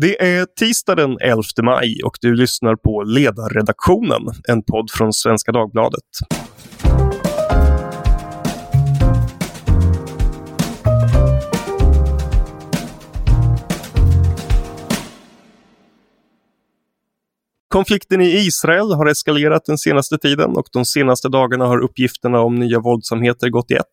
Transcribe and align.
Det 0.00 0.22
är 0.22 0.46
tisdag 0.46 0.94
den 0.94 1.18
11 1.20 1.42
maj 1.62 2.02
och 2.04 2.16
du 2.20 2.34
lyssnar 2.34 2.76
på 2.76 3.02
Ledarredaktionen, 3.02 4.22
en 4.48 4.62
podd 4.62 4.90
från 4.90 5.12
Svenska 5.12 5.52
Dagbladet. 5.52 6.04
Konflikten 17.68 18.20
i 18.20 18.26
Israel 18.26 18.92
har 18.92 19.06
eskalerat 19.06 19.64
den 19.64 19.78
senaste 19.78 20.18
tiden 20.18 20.50
och 20.50 20.66
de 20.72 20.84
senaste 20.84 21.28
dagarna 21.28 21.66
har 21.66 21.78
uppgifterna 21.78 22.40
om 22.40 22.54
nya 22.54 22.80
våldsamheter 22.80 23.48
gått 23.48 23.70
i 23.70 23.74
ett. 23.74 23.84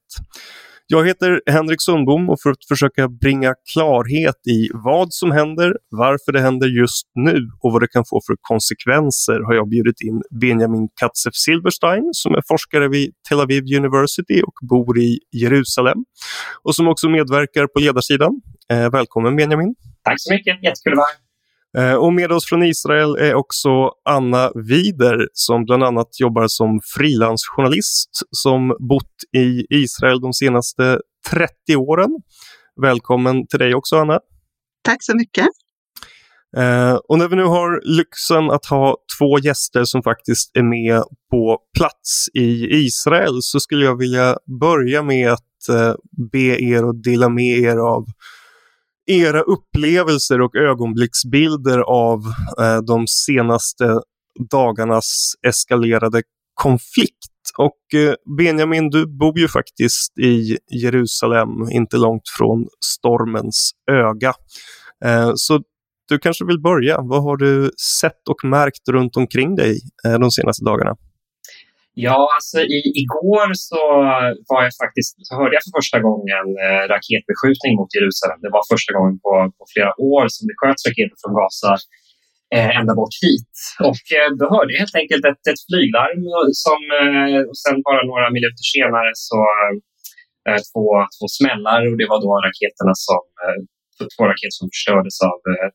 Jag 0.89 1.07
heter 1.07 1.41
Henrik 1.45 1.81
Sundbom 1.81 2.29
och 2.29 2.41
för 2.41 2.49
att 2.49 2.65
försöka 2.67 3.07
bringa 3.07 3.53
klarhet 3.73 4.47
i 4.47 4.69
vad 4.73 5.13
som 5.13 5.31
händer, 5.31 5.73
varför 5.89 6.31
det 6.31 6.41
händer 6.41 6.67
just 6.67 7.07
nu 7.15 7.49
och 7.61 7.71
vad 7.71 7.81
det 7.81 7.87
kan 7.87 8.05
få 8.09 8.21
för 8.27 8.35
konsekvenser 8.41 9.39
har 9.39 9.53
jag 9.53 9.69
bjudit 9.69 10.01
in 10.01 10.21
Benjamin 10.41 10.87
Katzeff 10.99 11.35
Silberstein 11.35 12.09
som 12.11 12.35
är 12.35 12.41
forskare 12.47 12.87
vid 12.87 13.13
Tel 13.29 13.39
Aviv 13.39 13.63
University 13.77 14.41
och 14.41 14.67
bor 14.69 14.99
i 14.99 15.19
Jerusalem 15.31 15.97
och 16.63 16.75
som 16.75 16.87
också 16.87 17.09
medverkar 17.09 17.67
på 17.67 17.79
ledarsidan. 17.79 18.41
Eh, 18.71 18.89
välkommen 18.91 19.35
Benjamin! 19.35 19.75
Tack 20.03 20.15
så 20.17 20.33
mycket, 20.33 20.63
jättekul 20.63 20.93
att 20.93 20.97
vara 20.97 21.05
här. 21.05 21.26
Eh, 21.77 21.93
och 21.93 22.13
med 22.13 22.31
oss 22.31 22.45
från 22.45 22.63
Israel 22.63 23.15
är 23.15 23.33
också 23.33 23.91
Anna 24.09 24.51
Wider 24.55 25.27
som 25.33 25.65
bland 25.65 25.83
annat 25.83 26.19
jobbar 26.19 26.47
som 26.47 26.79
frilansjournalist 26.83 28.09
som 28.31 28.75
bott 28.89 29.15
i 29.37 29.65
Israel 29.69 30.21
de 30.21 30.33
senaste 30.33 30.99
30 31.29 31.75
åren. 31.75 32.09
Välkommen 32.81 33.47
till 33.47 33.59
dig 33.59 33.75
också 33.75 33.95
Anna. 33.95 34.19
Tack 34.83 35.03
så 35.03 35.15
mycket. 35.15 35.47
Eh, 36.57 36.93
och 36.93 37.17
när 37.17 37.27
vi 37.27 37.35
nu 37.35 37.43
har 37.43 37.81
lyxen 37.97 38.51
att 38.51 38.65
ha 38.65 38.97
två 39.19 39.39
gäster 39.39 39.83
som 39.83 40.03
faktiskt 40.03 40.57
är 40.57 40.63
med 40.63 41.03
på 41.31 41.59
plats 41.77 42.27
i 42.33 42.75
Israel 42.85 43.41
så 43.41 43.59
skulle 43.59 43.85
jag 43.85 43.97
vilja 43.97 44.37
börja 44.59 45.03
med 45.03 45.31
att 45.31 45.69
eh, 45.69 45.93
be 46.31 46.63
er 46.63 46.89
att 46.89 47.03
dela 47.03 47.29
med 47.29 47.57
er 47.57 47.77
av 47.77 48.05
era 49.07 49.41
upplevelser 49.41 50.41
och 50.41 50.55
ögonblicksbilder 50.55 51.79
av 51.79 52.19
eh, 52.61 52.81
de 52.87 53.07
senaste 53.07 54.01
dagarnas 54.51 55.33
eskalerade 55.47 56.21
konflikt. 56.53 57.33
Och 57.57 57.99
eh, 57.99 58.13
Benjamin, 58.37 58.89
du 58.89 59.17
bor 59.17 59.39
ju 59.39 59.47
faktiskt 59.47 60.17
i 60.17 60.57
Jerusalem, 60.71 61.49
inte 61.71 61.97
långt 61.97 62.29
från 62.37 62.67
stormens 62.85 63.71
öga. 63.91 64.33
Eh, 65.05 65.31
så 65.35 65.61
du 66.09 66.19
kanske 66.19 66.45
vill 66.45 66.61
börja. 66.61 67.01
Vad 67.01 67.23
har 67.23 67.37
du 67.37 67.71
sett 68.01 68.27
och 68.29 68.49
märkt 68.49 68.89
runt 68.89 69.17
omkring 69.17 69.55
dig 69.55 69.79
eh, 70.05 70.19
de 70.19 70.31
senaste 70.31 70.65
dagarna? 70.65 70.95
Ja, 72.05 72.19
alltså 72.37 72.57
i, 72.77 72.79
igår 73.03 73.47
så 73.67 73.81
var 74.51 74.61
jag 74.67 74.73
faktiskt, 74.83 75.11
så 75.27 75.31
hörde 75.39 75.53
jag 75.57 75.63
för 75.65 75.73
första 75.79 75.99
gången 76.07 76.45
eh, 76.65 76.83
raketbeskjutning 76.93 77.73
mot 77.79 77.91
Jerusalem. 77.97 78.39
Det 78.45 78.51
var 78.57 78.63
första 78.73 78.91
gången 78.97 79.15
på, 79.25 79.31
på 79.57 79.63
flera 79.73 79.91
år 80.13 80.25
som 80.35 80.43
det 80.47 80.55
sköts 80.59 80.81
raketer 80.87 81.17
från 81.21 81.33
Gaza 81.39 81.73
eh, 82.55 82.69
ända 82.79 82.93
bort 82.99 83.15
hit. 83.25 83.55
Och 83.89 84.05
eh, 84.17 84.29
då 84.39 84.45
hörde 84.55 84.69
jag 84.73 84.81
helt 84.83 84.99
enkelt 85.01 85.23
ett, 85.31 85.43
ett 85.51 85.61
flyglarm 85.67 86.21
som, 86.65 86.79
eh, 87.01 87.41
och 87.49 87.57
sen 87.63 87.75
bara 87.87 88.01
några 88.11 88.27
minuter 88.37 88.65
senare 88.75 89.11
så 89.27 89.39
eh, 90.47 90.61
två, 90.69 90.85
två 91.15 91.25
smällar 91.37 91.81
och 91.89 91.97
det 91.99 92.07
var 92.11 92.19
då 92.25 92.31
raketerna 92.47 92.93
som, 93.07 93.23
eh, 93.43 93.59
två 94.13 94.23
raketer 94.31 94.57
som 94.59 94.67
förstördes 94.73 95.17
av 95.31 95.39
eh, 95.53 95.69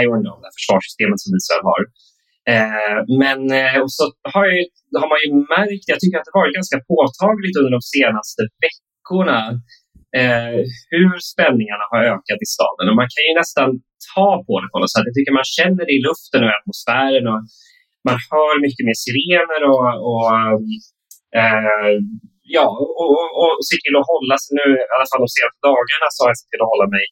Iron 0.00 0.22
Dome, 0.26 0.42
det 0.44 0.52
försvarssystemet 0.58 1.18
som 1.24 1.32
Israel 1.40 1.64
har. 1.72 1.82
Eh, 2.52 2.96
men 3.22 3.40
eh, 3.60 3.76
och 3.84 3.92
så 3.96 4.04
har, 4.32 4.44
jag, 4.92 5.00
har, 5.02 5.08
man 5.12 5.20
ju 5.24 5.30
märkt, 5.54 5.86
jag 5.92 6.00
tycker 6.00 6.18
att 6.18 6.28
det 6.28 6.40
varit 6.42 6.58
ganska 6.60 6.78
påtagligt 6.92 7.58
under 7.60 7.72
de 7.76 7.82
senaste 7.96 8.40
veckorna 8.64 9.40
eh, 10.20 10.58
hur 10.94 11.12
spänningarna 11.32 11.84
har 11.90 12.00
ökat 12.14 12.40
i 12.46 12.48
staden. 12.56 12.86
Och 12.90 12.98
man 13.00 13.10
kan 13.14 13.24
ju 13.28 13.32
nästan 13.42 13.68
ta 14.12 14.28
på 14.46 14.54
det 14.60 14.70
på 14.72 14.78
något 14.78 14.92
sätt. 14.94 15.08
Jag 15.08 15.16
tycker 15.16 15.40
man 15.40 15.52
känner 15.58 15.82
det 15.88 15.94
i 15.98 16.04
luften 16.08 16.40
och 16.44 16.50
i 16.52 16.58
atmosfären. 16.60 17.24
Och 17.32 17.40
man 18.08 18.18
hör 18.30 18.54
mycket 18.66 18.84
mer 18.88 18.98
sirener 19.06 19.60
och, 19.72 19.88
och 20.10 20.26
eh, 21.40 21.92
ja, 22.56 22.66
och, 22.82 22.92
och, 23.02 23.28
och 23.40 23.52
se 23.68 23.76
till 23.82 23.96
att 24.00 24.10
hålla 24.12 24.36
sig 24.42 24.52
nu, 24.60 24.66
i 24.88 24.92
alla 24.94 25.08
fall 25.08 25.24
de 25.26 25.30
senaste 25.36 25.60
dagarna, 25.70 26.06
så 26.12 26.18
har 26.20 26.30
jag 26.32 26.38
sett 26.38 26.52
till 26.52 26.64
att 26.64 26.74
hålla 26.74 26.88
mig 26.96 27.04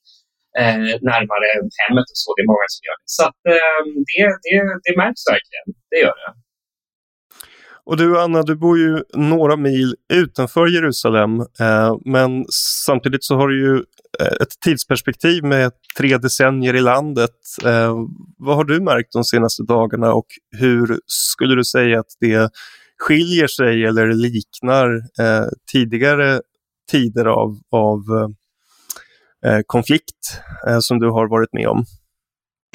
eh, 0.60 0.94
närmare 1.10 1.46
hemmet 1.80 2.06
och 2.12 2.18
så. 2.22 2.28
Det 2.36 2.42
är 2.46 2.52
många 2.54 2.68
som 2.74 2.82
gör 2.88 2.98
det. 3.02 3.10
Så 3.18 3.22
att, 3.28 3.40
eh, 3.52 3.80
det, 4.08 4.22
det, 4.44 4.56
det 4.86 4.94
märks 5.02 5.22
verkligen. 5.34 5.66
Det 5.90 5.98
gör 6.04 6.16
det. 6.22 6.30
Och 7.88 7.96
du 7.96 8.20
Anna, 8.20 8.42
du 8.42 8.56
bor 8.56 8.78
ju 8.78 9.02
några 9.14 9.56
mil 9.56 9.94
utanför 10.12 10.66
Jerusalem, 10.66 11.40
eh, 11.40 11.96
men 12.04 12.44
samtidigt 12.86 13.24
så 13.24 13.36
har 13.36 13.48
du 13.48 13.66
ju 13.66 13.74
eh, 14.20 14.36
ett 14.42 14.60
tidsperspektiv 14.64 15.44
med 15.44 15.72
tre 15.98 16.16
decennier 16.16 16.74
i 16.74 16.80
landet. 16.80 17.36
Eh, 17.64 17.94
vad 18.38 18.56
har 18.56 18.64
du 18.64 18.80
märkt 18.80 19.12
de 19.12 19.24
senaste 19.24 19.62
dagarna 19.62 20.12
och 20.12 20.26
hur 20.58 21.00
skulle 21.06 21.54
du 21.54 21.64
säga 21.64 22.00
att 22.00 22.16
det 22.20 22.50
skiljer 22.98 23.46
sig 23.46 23.84
eller 23.84 24.06
liknar 24.06 24.88
eh, 25.20 25.46
tidigare 25.72 26.40
tider 26.90 27.24
av, 27.24 27.58
av 27.72 28.00
Eh, 28.20 28.28
Eh, 29.46 29.60
konflikt 29.66 30.22
eh, 30.68 30.78
som 30.80 30.98
du 30.98 31.06
har 31.06 31.28
varit 31.28 31.52
med 31.52 31.68
om? 31.68 31.84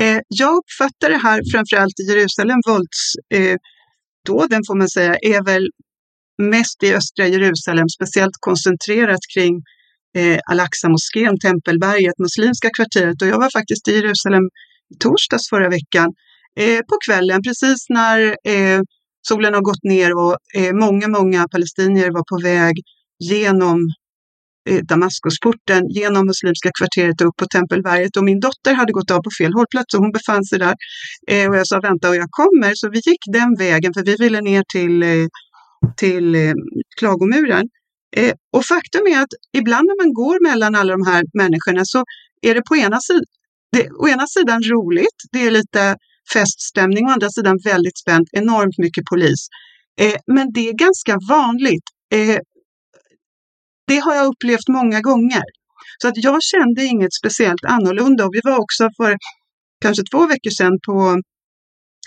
Eh, 0.01 0.19
jag 0.27 0.51
uppfattar 0.61 1.09
det 1.09 1.17
här, 1.17 1.41
framförallt 1.53 1.99
i 1.99 2.03
Jerusalem, 2.11 2.59
våldsdåden 2.67 4.61
eh, 4.61 4.67
får 4.67 4.77
man 4.77 4.89
säga, 4.89 5.15
är 5.21 5.43
väl 5.45 5.65
mest 6.41 6.83
i 6.83 6.93
östra 6.93 7.27
Jerusalem, 7.27 7.89
speciellt 7.89 8.37
koncentrerat 8.39 9.19
kring 9.33 9.53
eh, 10.17 10.39
Al-Aqsa-moskén, 10.51 11.39
Tempelberget, 11.39 12.19
muslimska 12.19 12.69
kvarteret. 12.77 13.21
Och 13.21 13.27
jag 13.27 13.39
var 13.39 13.49
faktiskt 13.49 13.87
i 13.87 13.95
Jerusalem 13.95 14.43
i 14.93 14.97
torsdags 14.99 15.49
förra 15.49 15.69
veckan 15.69 16.09
eh, 16.59 16.79
på 16.89 16.95
kvällen, 17.05 17.41
precis 17.47 17.89
när 17.89 18.19
eh, 18.53 18.81
solen 19.27 19.53
har 19.53 19.61
gått 19.61 19.83
ner 19.83 20.11
och 20.17 20.37
eh, 20.57 20.73
många, 20.73 21.07
många 21.07 21.47
palestinier 21.47 22.11
var 22.11 22.23
på 22.31 22.37
väg 22.43 22.75
genom 23.19 23.77
Eh, 24.69 24.81
Damaskusporten 24.83 25.89
genom 25.89 26.25
muslimska 26.25 26.71
kvarteret 26.79 27.21
och 27.21 27.27
upp 27.27 27.37
på 27.37 27.45
Tempelberget 27.45 28.17
och 28.17 28.23
min 28.23 28.39
dotter 28.39 28.73
hade 28.73 28.93
gått 28.93 29.11
av 29.11 29.21
på 29.21 29.29
fel 29.39 29.53
hållplats 29.53 29.93
och 29.93 29.99
hon 29.99 30.11
befann 30.11 30.43
sig 30.45 30.59
där. 30.59 30.75
Eh, 31.27 31.49
och 31.49 31.55
jag 31.55 31.67
sa 31.67 31.79
vänta 31.79 32.09
och 32.09 32.15
jag 32.15 32.27
kommer, 32.31 32.71
så 32.75 32.89
vi 32.89 32.97
gick 32.97 33.23
den 33.31 33.55
vägen 33.57 33.93
för 33.93 34.03
vi 34.03 34.15
ville 34.15 34.41
ner 34.41 34.63
till, 34.73 35.03
eh, 35.03 35.27
till 35.97 36.35
eh, 36.35 36.53
Klagomuren. 36.99 37.65
Eh, 38.15 38.33
och 38.53 38.65
faktum 38.65 39.07
är 39.07 39.21
att 39.21 39.33
ibland 39.57 39.85
när 39.87 40.03
man 40.03 40.13
går 40.13 40.49
mellan 40.49 40.75
alla 40.75 40.91
de 40.97 41.05
här 41.05 41.23
människorna 41.33 41.81
så 41.85 42.03
är 42.41 42.55
det 42.55 42.61
på 42.69 42.75
ena, 42.75 42.99
sid 42.99 43.23
det, 43.71 43.89
å 43.91 44.07
ena 44.07 44.27
sidan 44.27 44.61
roligt, 44.63 45.17
det 45.31 45.47
är 45.47 45.51
lite 45.51 45.95
feststämning, 46.33 47.05
å 47.05 47.09
andra 47.09 47.29
sidan 47.29 47.57
väldigt 47.63 47.97
spänt, 47.97 48.27
enormt 48.31 48.77
mycket 48.77 49.05
polis. 49.05 49.47
Men 50.27 50.53
det 50.53 50.69
är 50.69 50.73
ganska 50.73 51.17
vanligt 51.29 51.83
det 53.91 53.99
har 54.05 54.15
jag 54.15 54.25
upplevt 54.31 54.67
många 54.79 54.99
gånger. 55.09 55.43
Så 56.01 56.07
att 56.07 56.17
jag 56.27 56.39
kände 56.51 56.81
inget 56.93 57.13
speciellt 57.21 57.65
annorlunda 57.75 58.21
och 58.25 58.33
vi 58.37 58.41
var 58.43 58.57
också 58.63 58.83
för 58.99 59.11
kanske 59.83 60.03
två 60.11 60.21
veckor 60.33 60.53
sedan 60.59 60.75
på 60.87 60.95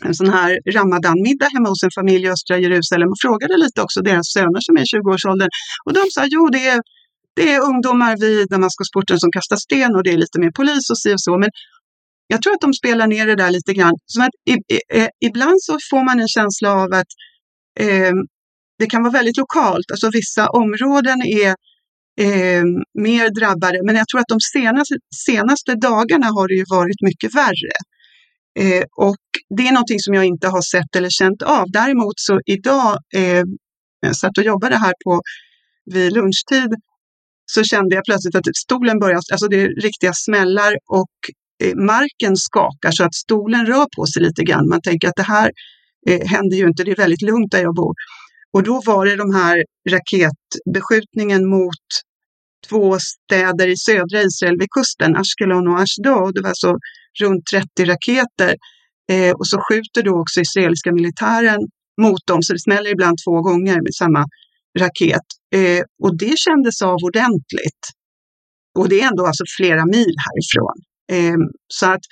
en 0.04 0.14
sån 0.20 0.30
här 0.36 0.50
ramadanmiddag 0.76 1.48
hemma 1.54 1.68
hos 1.68 1.82
en 1.82 1.96
familj 2.00 2.24
i 2.26 2.30
östra 2.36 2.58
Jerusalem 2.58 3.08
och 3.12 3.20
frågade 3.24 3.56
lite 3.64 3.78
också 3.86 4.00
deras 4.00 4.26
söner 4.36 4.60
som 4.66 4.76
är 4.76 4.82
i 4.86 4.90
20-årsåldern. 4.94 5.50
Och 5.86 5.92
de 5.98 6.02
sa, 6.14 6.22
jo 6.34 6.42
det 6.56 6.64
är, 6.74 6.80
det 7.36 7.46
är 7.54 7.60
ungdomar 7.70 8.12
vid 8.24 8.48
Damaskusporten 8.54 9.18
som 9.22 9.30
kastar 9.36 9.56
sten 9.56 9.92
och 9.96 10.02
det 10.04 10.12
är 10.16 10.20
lite 10.24 10.38
mer 10.42 10.52
polis 10.60 10.90
och 10.92 10.98
si 11.02 11.14
och 11.14 11.22
så. 11.26 11.38
Men 11.38 11.50
jag 12.32 12.42
tror 12.42 12.52
att 12.54 12.64
de 12.66 12.72
spelar 12.72 13.06
ner 13.06 13.26
det 13.26 13.36
där 13.42 13.50
lite 13.50 13.72
grann. 13.78 13.96
Så 14.06 14.22
att 14.22 14.34
i, 14.52 14.54
i, 14.76 14.78
eh, 14.98 15.08
ibland 15.28 15.58
så 15.68 15.72
får 15.90 16.02
man 16.08 16.20
en 16.20 16.32
känsla 16.38 16.68
av 16.82 16.88
att 17.00 17.10
eh, 17.80 18.14
det 18.78 18.86
kan 18.92 19.02
vara 19.02 19.12
väldigt 19.12 19.36
lokalt. 19.36 19.90
Alltså 19.92 20.08
vissa 20.20 20.44
områden 20.48 21.18
är 21.22 21.54
eh, 22.20 22.64
mer 22.94 23.40
drabbade. 23.40 23.78
Men 23.84 23.96
jag 23.96 24.08
tror 24.08 24.20
att 24.20 24.28
de 24.28 24.40
senaste, 24.40 24.94
senaste 25.26 25.74
dagarna 25.74 26.26
har 26.26 26.48
det 26.48 26.54
ju 26.54 26.64
varit 26.70 27.00
mycket 27.00 27.34
värre. 27.34 27.74
Eh, 28.58 28.84
och 28.96 29.24
det 29.56 29.68
är 29.68 29.72
någonting 29.72 30.00
som 30.00 30.14
jag 30.14 30.24
inte 30.24 30.48
har 30.48 30.62
sett 30.62 30.96
eller 30.96 31.10
känt 31.10 31.42
av. 31.42 31.64
Däremot 31.70 32.14
så 32.16 32.40
idag, 32.46 32.98
eh, 33.14 33.42
jag 34.00 34.16
satt 34.16 34.38
och 34.38 34.44
jobbade 34.44 34.76
här 34.76 34.92
på 35.04 35.20
vid 35.92 36.12
lunchtid, 36.12 36.70
så 37.46 37.64
kände 37.64 37.94
jag 37.94 38.04
plötsligt 38.04 38.34
att 38.34 38.56
stolen 38.56 38.98
börjar, 38.98 39.20
alltså 39.32 39.48
det 39.48 39.60
är 39.60 39.68
riktiga 39.82 40.12
smällar 40.14 40.74
och 40.88 41.14
eh, 41.64 41.74
marken 41.76 42.36
skakar 42.36 42.90
så 42.90 43.04
att 43.04 43.14
stolen 43.14 43.66
rör 43.66 43.86
på 43.96 44.06
sig 44.06 44.22
lite 44.22 44.42
grann. 44.42 44.68
Man 44.68 44.80
tänker 44.82 45.08
att 45.08 45.16
det 45.16 45.22
här 45.22 45.50
eh, 46.08 46.28
händer 46.28 46.56
ju 46.56 46.66
inte, 46.66 46.84
det 46.84 46.90
är 46.90 46.96
väldigt 46.96 47.22
lugnt 47.22 47.52
där 47.52 47.62
jag 47.62 47.74
bor. 47.74 47.94
Och 48.54 48.62
då 48.62 48.82
var 48.86 49.06
det 49.06 49.16
de 49.16 49.34
här 49.34 49.64
raketbeskjutningen 49.90 51.48
mot 51.48 51.86
två 52.68 52.98
städer 52.98 53.68
i 53.68 53.76
södra 53.76 54.22
Israel 54.22 54.56
vid 54.58 54.70
kusten, 54.70 55.16
Ashkelon 55.16 55.68
och 55.68 55.80
Ashdod. 55.80 56.34
Det 56.34 56.40
var 56.40 56.48
alltså 56.48 56.72
runt 57.20 57.46
30 57.46 57.84
raketer 57.84 58.54
eh, 59.12 59.32
och 59.38 59.46
så 59.48 59.60
skjuter 59.68 60.02
då 60.02 60.20
också 60.20 60.40
israeliska 60.40 60.92
militären 60.92 61.60
mot 62.00 62.26
dem, 62.26 62.42
så 62.42 62.52
det 62.52 62.60
smäller 62.60 62.90
ibland 62.90 63.16
två 63.26 63.40
gånger 63.40 63.74
med 63.74 63.94
samma 63.94 64.24
raket. 64.78 65.26
Eh, 65.54 65.82
och 66.02 66.18
det 66.18 66.38
kändes 66.38 66.82
av 66.82 66.98
ordentligt. 67.08 67.84
Och 68.78 68.88
det 68.88 69.00
är 69.00 69.06
ändå 69.06 69.26
alltså 69.26 69.44
flera 69.56 69.84
mil 69.86 70.14
härifrån. 70.26 70.76
Eh, 71.12 71.40
så 71.68 71.86
att 71.86 72.04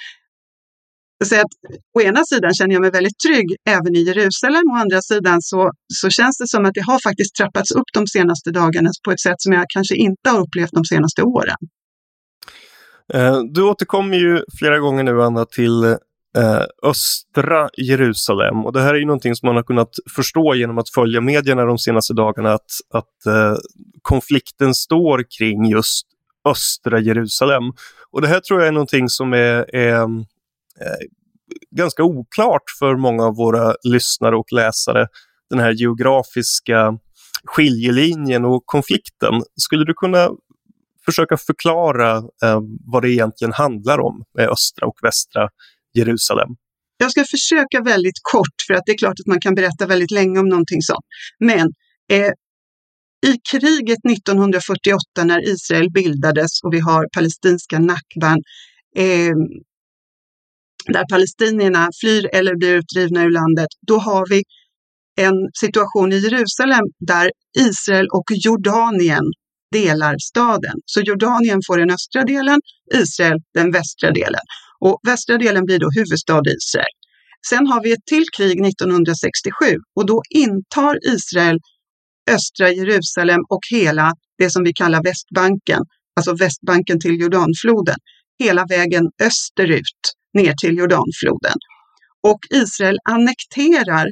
så 1.25 1.35
att 1.35 1.53
å 1.99 2.01
ena 2.01 2.25
sidan 2.25 2.55
känner 2.55 2.73
jag 2.75 2.81
mig 2.81 2.91
väldigt 2.91 3.19
trygg 3.27 3.57
även 3.69 3.97
i 3.97 4.03
Jerusalem, 4.03 4.63
å 4.73 4.77
andra 4.77 5.03
sidan 5.03 5.43
så, 5.43 5.71
så 5.95 6.11
känns 6.11 6.39
det 6.39 6.49
som 6.49 6.65
att 6.65 6.75
det 6.75 6.81
har 6.81 6.99
faktiskt 7.09 7.35
trappats 7.35 7.71
upp 7.71 7.89
de 7.93 8.07
senaste 8.07 8.51
dagarna 8.51 8.91
på 9.05 9.11
ett 9.13 9.21
sätt 9.21 9.39
som 9.39 9.53
jag 9.53 9.65
kanske 9.69 9.95
inte 9.95 10.31
har 10.31 10.41
upplevt 10.41 10.73
de 10.73 10.85
senaste 10.85 11.23
åren. 11.23 11.57
Eh, 13.15 13.39
du 13.53 13.63
återkommer 13.63 14.17
ju 14.17 14.43
flera 14.59 14.79
gånger 14.79 15.03
nu, 15.05 15.23
Anna, 15.23 15.45
till 15.45 15.85
eh, 15.85 16.63
östra 16.83 17.69
Jerusalem. 17.77 18.67
Och 18.67 18.73
det 18.73 18.81
här 18.81 18.95
är 18.95 18.99
ju 18.99 19.07
någonting 19.07 19.35
som 19.35 19.47
man 19.47 19.57
har 19.57 19.63
kunnat 19.63 19.91
förstå 20.17 20.55
genom 20.55 20.79
att 20.79 20.89
följa 20.89 21.21
medierna 21.21 21.65
de 21.65 21.79
senaste 21.79 22.15
dagarna, 22.15 22.53
att, 22.53 22.71
att 22.95 23.27
eh, 23.27 23.57
konflikten 24.03 24.75
står 24.75 25.25
kring 25.39 25.65
just 25.65 26.07
östra 26.45 27.01
Jerusalem. 27.01 27.63
Och 28.11 28.21
det 28.21 28.29
här 28.29 28.41
tror 28.41 28.61
jag 28.61 28.69
är 28.69 28.73
någonting 28.73 29.09
som 29.09 29.33
är, 29.33 29.75
är 29.77 30.07
Eh, 30.83 31.07
ganska 31.77 32.03
oklart 32.03 32.63
för 32.79 32.97
många 32.97 33.25
av 33.25 33.37
våra 33.37 33.75
lyssnare 33.85 34.37
och 34.37 34.53
läsare, 34.53 35.07
den 35.51 35.59
här 35.59 35.73
geografiska 35.73 36.99
skiljelinjen 37.45 38.45
och 38.45 38.63
konflikten. 38.67 39.43
Skulle 39.57 39.85
du 39.85 39.95
kunna 39.95 40.29
försöka 41.05 41.37
förklara 41.37 42.17
eh, 42.17 42.61
vad 42.93 43.03
det 43.03 43.11
egentligen 43.11 43.53
handlar 43.53 44.01
om 44.01 44.25
med 44.35 44.49
östra 44.49 44.87
och 44.87 44.99
västra 45.03 45.49
Jerusalem? 45.95 46.49
Jag 46.97 47.11
ska 47.11 47.25
försöka 47.25 47.81
väldigt 47.85 48.21
kort, 48.33 48.57
för 48.67 48.75
att 48.75 48.83
det 48.87 48.93
är 48.93 48.99
klart 48.99 49.21
att 49.21 49.27
man 49.27 49.41
kan 49.41 49.55
berätta 49.55 49.87
väldigt 49.87 50.11
länge 50.11 50.39
om 50.39 50.49
någonting 50.49 50.83
sånt. 50.83 51.07
Men 51.39 51.73
eh, 52.11 52.33
i 53.27 53.39
kriget 53.51 53.99
1948 54.11 55.01
när 55.25 55.49
Israel 55.49 55.91
bildades 55.91 56.63
och 56.65 56.75
vi 56.75 56.81
har 56.81 57.07
palestinska 57.15 57.79
Nakban, 57.79 58.39
eh, 58.97 59.35
där 60.87 61.05
palestinierna 61.11 61.89
flyr 62.01 62.29
eller 62.33 62.57
blir 62.57 62.75
utdrivna 62.75 63.23
ur 63.23 63.31
landet, 63.31 63.69
då 63.87 63.99
har 63.99 64.27
vi 64.29 64.43
en 65.21 65.35
situation 65.61 66.13
i 66.13 66.19
Jerusalem 66.19 66.85
där 66.99 67.31
Israel 67.59 68.07
och 68.13 68.25
Jordanien 68.31 69.25
delar 69.73 70.15
staden. 70.19 70.77
Så 70.87 71.01
Jordanien 71.01 71.61
får 71.67 71.79
den 71.79 71.91
östra 71.91 72.25
delen, 72.25 72.61
Israel 72.95 73.39
den 73.55 73.73
västra 73.73 74.11
delen. 74.11 74.41
Och 74.81 75.01
västra 75.07 75.39
delen 75.39 75.65
blir 75.65 75.79
då 75.79 75.89
huvudstad 75.97 76.43
Israel. 76.57 76.95
Sen 77.49 77.67
har 77.67 77.83
vi 77.83 77.93
ett 77.93 78.07
till 78.07 78.25
krig 78.37 78.67
1967 78.67 79.77
och 79.97 80.07
då 80.07 80.23
intar 80.31 80.99
Israel 81.15 81.59
östra 82.31 82.71
Jerusalem 82.71 83.41
och 83.49 83.61
hela 83.71 84.13
det 84.39 84.51
som 84.51 84.65
vi 84.65 84.73
kallar 84.73 85.03
Västbanken, 85.03 85.83
alltså 86.17 86.35
Västbanken 86.35 87.01
till 87.01 87.21
Jordanfloden, 87.21 87.97
hela 88.39 88.67
vägen 88.67 89.05
österut 89.23 90.03
ner 90.35 90.55
till 90.61 90.79
Jordanfloden. 90.79 91.57
Och 92.23 92.41
Israel 92.51 92.99
annekterar 93.11 94.07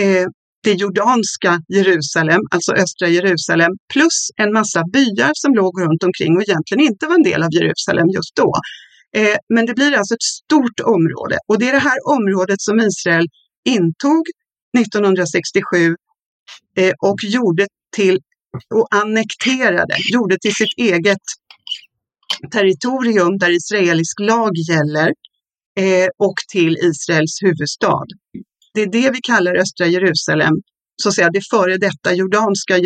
eh, 0.00 0.26
det 0.62 0.72
jordanska 0.72 1.60
Jerusalem, 1.68 2.40
alltså 2.50 2.72
östra 2.72 3.08
Jerusalem, 3.08 3.72
plus 3.92 4.30
en 4.36 4.52
massa 4.52 4.82
byar 4.92 5.30
som 5.34 5.54
låg 5.54 5.80
runt 5.80 6.02
omkring 6.02 6.36
och 6.36 6.42
egentligen 6.42 6.84
inte 6.84 7.06
var 7.06 7.14
en 7.14 7.22
del 7.22 7.42
av 7.42 7.52
Jerusalem 7.52 8.08
just 8.08 8.36
då. 8.36 8.52
Eh, 9.16 9.36
men 9.54 9.66
det 9.66 9.74
blir 9.74 9.92
alltså 9.92 10.14
ett 10.14 10.22
stort 10.22 10.80
område 10.80 11.38
och 11.48 11.58
det 11.58 11.68
är 11.68 11.72
det 11.72 11.88
här 11.90 11.98
området 12.16 12.60
som 12.60 12.80
Israel 12.80 13.26
intog 13.64 14.24
1967 14.78 15.96
eh, 16.76 16.92
och 17.00 17.24
gjorde 17.24 17.66
till 17.96 18.18
och 18.74 18.88
annekterade, 18.90 19.94
gjorde 20.12 20.38
till 20.38 20.54
sitt 20.54 20.74
eget 20.76 21.26
territorium 22.52 23.38
där 23.38 23.50
israelisk 23.50 24.20
lag 24.20 24.52
gäller 24.70 25.08
eh, 25.80 26.08
och 26.18 26.38
till 26.52 26.76
Israels 26.76 27.38
huvudstad. 27.42 28.06
Det 28.74 28.82
är 28.82 28.92
det 28.92 29.10
vi 29.10 29.20
kallar 29.20 29.54
östra 29.54 29.86
Jerusalem, 29.86 30.54
så 31.02 31.08
att 31.08 31.14
säga 31.14 31.30
det 31.30 31.40
före 31.50 31.76
detta 31.76 32.14
jordanska 32.14 32.78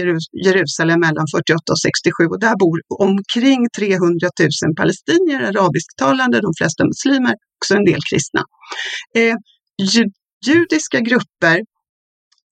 Jerusalem 0.47 1.01
mellan 1.01 1.27
48 1.37 1.73
och 1.73 1.81
67 1.81 2.25
och 2.33 2.41
där 2.41 2.57
bor 2.57 2.79
omkring 3.09 3.61
300 3.77 4.29
000 4.41 4.77
palestinier, 4.77 5.41
arabisktalande, 5.41 6.41
de 6.41 6.53
flesta 6.59 6.85
muslimer, 6.85 7.35
också 7.59 7.75
en 7.75 7.85
del 7.85 8.01
kristna. 8.11 8.43
Eh, 9.17 9.37
judiska 10.47 11.01
grupper 11.01 11.61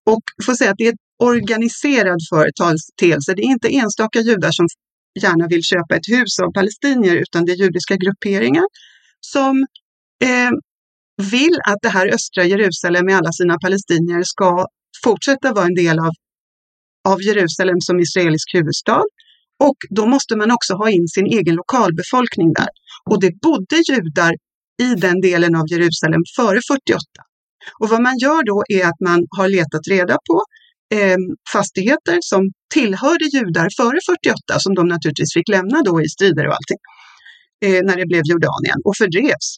och 0.07 0.25
får 0.45 0.55
säga 0.55 0.71
att 0.71 0.79
det 0.79 0.87
är 0.87 0.93
en 0.93 0.99
organiserad 1.19 2.21
företeelse. 2.31 3.35
Det 3.37 3.43
är 3.43 3.51
inte 3.57 3.69
enstaka 3.69 4.21
judar 4.21 4.53
som 4.53 4.67
gärna 5.23 5.47
vill 5.47 5.63
köpa 5.63 5.97
ett 5.97 6.09
hus 6.09 6.39
av 6.41 6.53
palestinier 6.53 7.17
utan 7.17 7.45
det 7.45 7.53
är 7.53 7.57
judiska 7.57 7.97
grupperingar 7.97 8.65
som 9.21 9.67
eh, 10.25 10.51
vill 11.31 11.59
att 11.67 11.79
det 11.83 11.89
här 11.89 12.07
östra 12.15 12.45
Jerusalem 12.45 13.07
med 13.07 13.17
alla 13.17 13.33
sina 13.33 13.59
palestinier 13.59 14.23
ska 14.23 14.67
fortsätta 15.05 15.53
vara 15.53 15.67
en 15.67 15.75
del 15.75 15.99
av, 15.99 16.13
av 17.09 17.23
Jerusalem 17.23 17.81
som 17.81 18.01
israelisk 18.01 18.55
huvudstad. 18.55 19.05
Och 19.61 19.77
då 19.91 20.07
måste 20.07 20.37
man 20.37 20.51
också 20.51 20.75
ha 20.75 20.91
in 20.91 21.09
sin 21.09 21.27
egen 21.27 21.55
lokalbefolkning 21.55 22.53
där. 22.53 22.69
Och 23.11 23.21
det 23.21 23.41
bodde 23.41 23.77
judar 23.89 24.35
i 24.83 24.95
den 24.95 25.21
delen 25.21 25.57
av 25.57 25.65
Jerusalem 25.69 26.23
före 26.37 26.61
48. 26.69 27.01
Och 27.81 27.89
vad 27.89 28.03
man 28.03 28.19
gör 28.19 28.43
då 28.43 28.65
är 28.69 28.87
att 28.87 29.01
man 29.01 29.27
har 29.37 29.49
letat 29.49 29.89
reda 29.91 30.19
på 30.29 30.45
eh, 30.97 31.17
fastigheter 31.53 32.19
som 32.21 32.51
tillhörde 32.75 33.25
judar 33.25 33.69
före 33.77 33.99
48, 34.07 34.59
som 34.59 34.75
de 34.75 34.89
naturligtvis 34.89 35.33
fick 35.35 35.49
lämna 35.49 35.83
då 35.83 36.03
i 36.03 36.09
strider 36.09 36.47
och 36.47 36.55
allting, 36.59 36.81
eh, 37.65 37.83
när 37.87 37.97
det 37.97 38.07
blev 38.07 38.23
Jordanien 38.25 38.81
och 38.85 38.97
fördrevs 38.97 39.49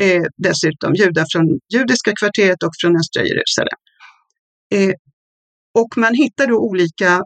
eh, 0.00 0.24
dessutom 0.36 0.94
judar 0.94 1.26
från 1.32 1.44
judiska 1.74 2.12
kvarteret 2.20 2.62
och 2.62 2.74
från 2.80 2.96
östra 2.96 3.22
Jerusalem. 3.22 3.78
Eh, 4.74 4.94
och 5.80 5.90
man 5.96 6.14
hittar 6.14 6.46
då 6.46 6.56
olika 6.58 7.22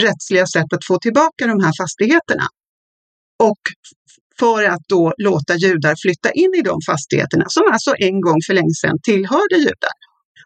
rättsliga 0.00 0.46
sätt 0.46 0.72
att 0.74 0.84
få 0.86 0.98
tillbaka 0.98 1.46
de 1.46 1.64
här 1.64 1.72
fastigheterna. 1.82 2.46
Och 3.42 3.62
för 4.38 4.64
att 4.64 4.84
då 4.88 5.12
låta 5.18 5.56
judar 5.56 5.94
flytta 6.02 6.30
in 6.32 6.54
i 6.58 6.62
de 6.62 6.78
fastigheterna 6.86 7.44
som 7.48 7.62
alltså 7.72 7.94
en 7.98 8.20
gång 8.20 8.38
för 8.46 8.54
länge 8.54 8.74
sedan 8.80 8.98
tillhörde 9.02 9.56
judar. 9.56 9.96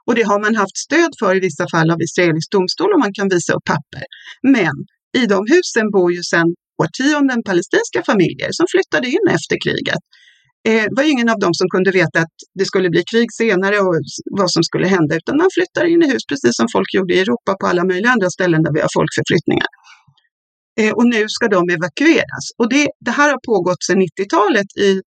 Och 0.07 0.15
det 0.15 0.23
har 0.23 0.41
man 0.41 0.55
haft 0.63 0.77
stöd 0.77 1.13
för 1.21 1.37
i 1.37 1.41
vissa 1.41 1.67
fall 1.73 1.91
av 1.91 2.03
israelisk 2.03 2.51
domstol 2.51 2.93
och 2.95 3.01
man 3.01 3.15
kan 3.19 3.29
visa 3.29 3.53
upp 3.53 3.65
papper. 3.65 4.05
Men 4.57 4.75
i 5.21 5.27
de 5.27 5.39
husen 5.55 5.91
bor 5.91 6.13
ju 6.13 6.23
sedan 6.23 6.49
årtionden 6.83 7.43
palestinska 7.51 8.03
familjer 8.11 8.51
som 8.59 8.67
flyttade 8.73 9.07
in 9.09 9.27
efter 9.37 9.57
kriget. 9.65 10.03
Eh, 10.69 10.85
det 10.89 10.97
var 10.99 11.07
ingen 11.13 11.29
av 11.29 11.39
dem 11.39 11.55
som 11.55 11.67
kunde 11.75 11.91
veta 11.91 12.19
att 12.25 12.37
det 12.59 12.65
skulle 12.65 12.89
bli 12.91 13.03
krig 13.13 13.29
senare 13.33 13.79
och 13.79 13.95
vad 14.41 14.51
som 14.51 14.63
skulle 14.63 14.87
hända, 14.87 15.17
utan 15.17 15.37
man 15.37 15.51
flyttar 15.57 15.85
in 15.93 16.03
i 16.03 16.09
hus 16.13 16.23
precis 16.31 16.55
som 16.57 16.67
folk 16.73 16.95
gjorde 16.95 17.15
i 17.15 17.21
Europa 17.21 17.51
på 17.61 17.67
alla 17.67 17.85
möjliga 17.85 18.11
andra 18.11 18.31
ställen 18.31 18.63
där 18.63 18.73
vi 18.77 18.81
har 18.81 18.93
folkförflyttningar. 18.99 19.71
Eh, 20.81 20.93
och 20.99 21.07
nu 21.07 21.25
ska 21.29 21.49
de 21.49 21.63
evakueras. 21.77 22.45
Och 22.59 22.69
det, 22.69 22.89
det 23.07 23.11
här 23.11 23.29
har 23.31 23.41
pågått 23.53 23.83
sedan 23.83 24.01
90-talet 24.03 24.71
i, 24.89 25.01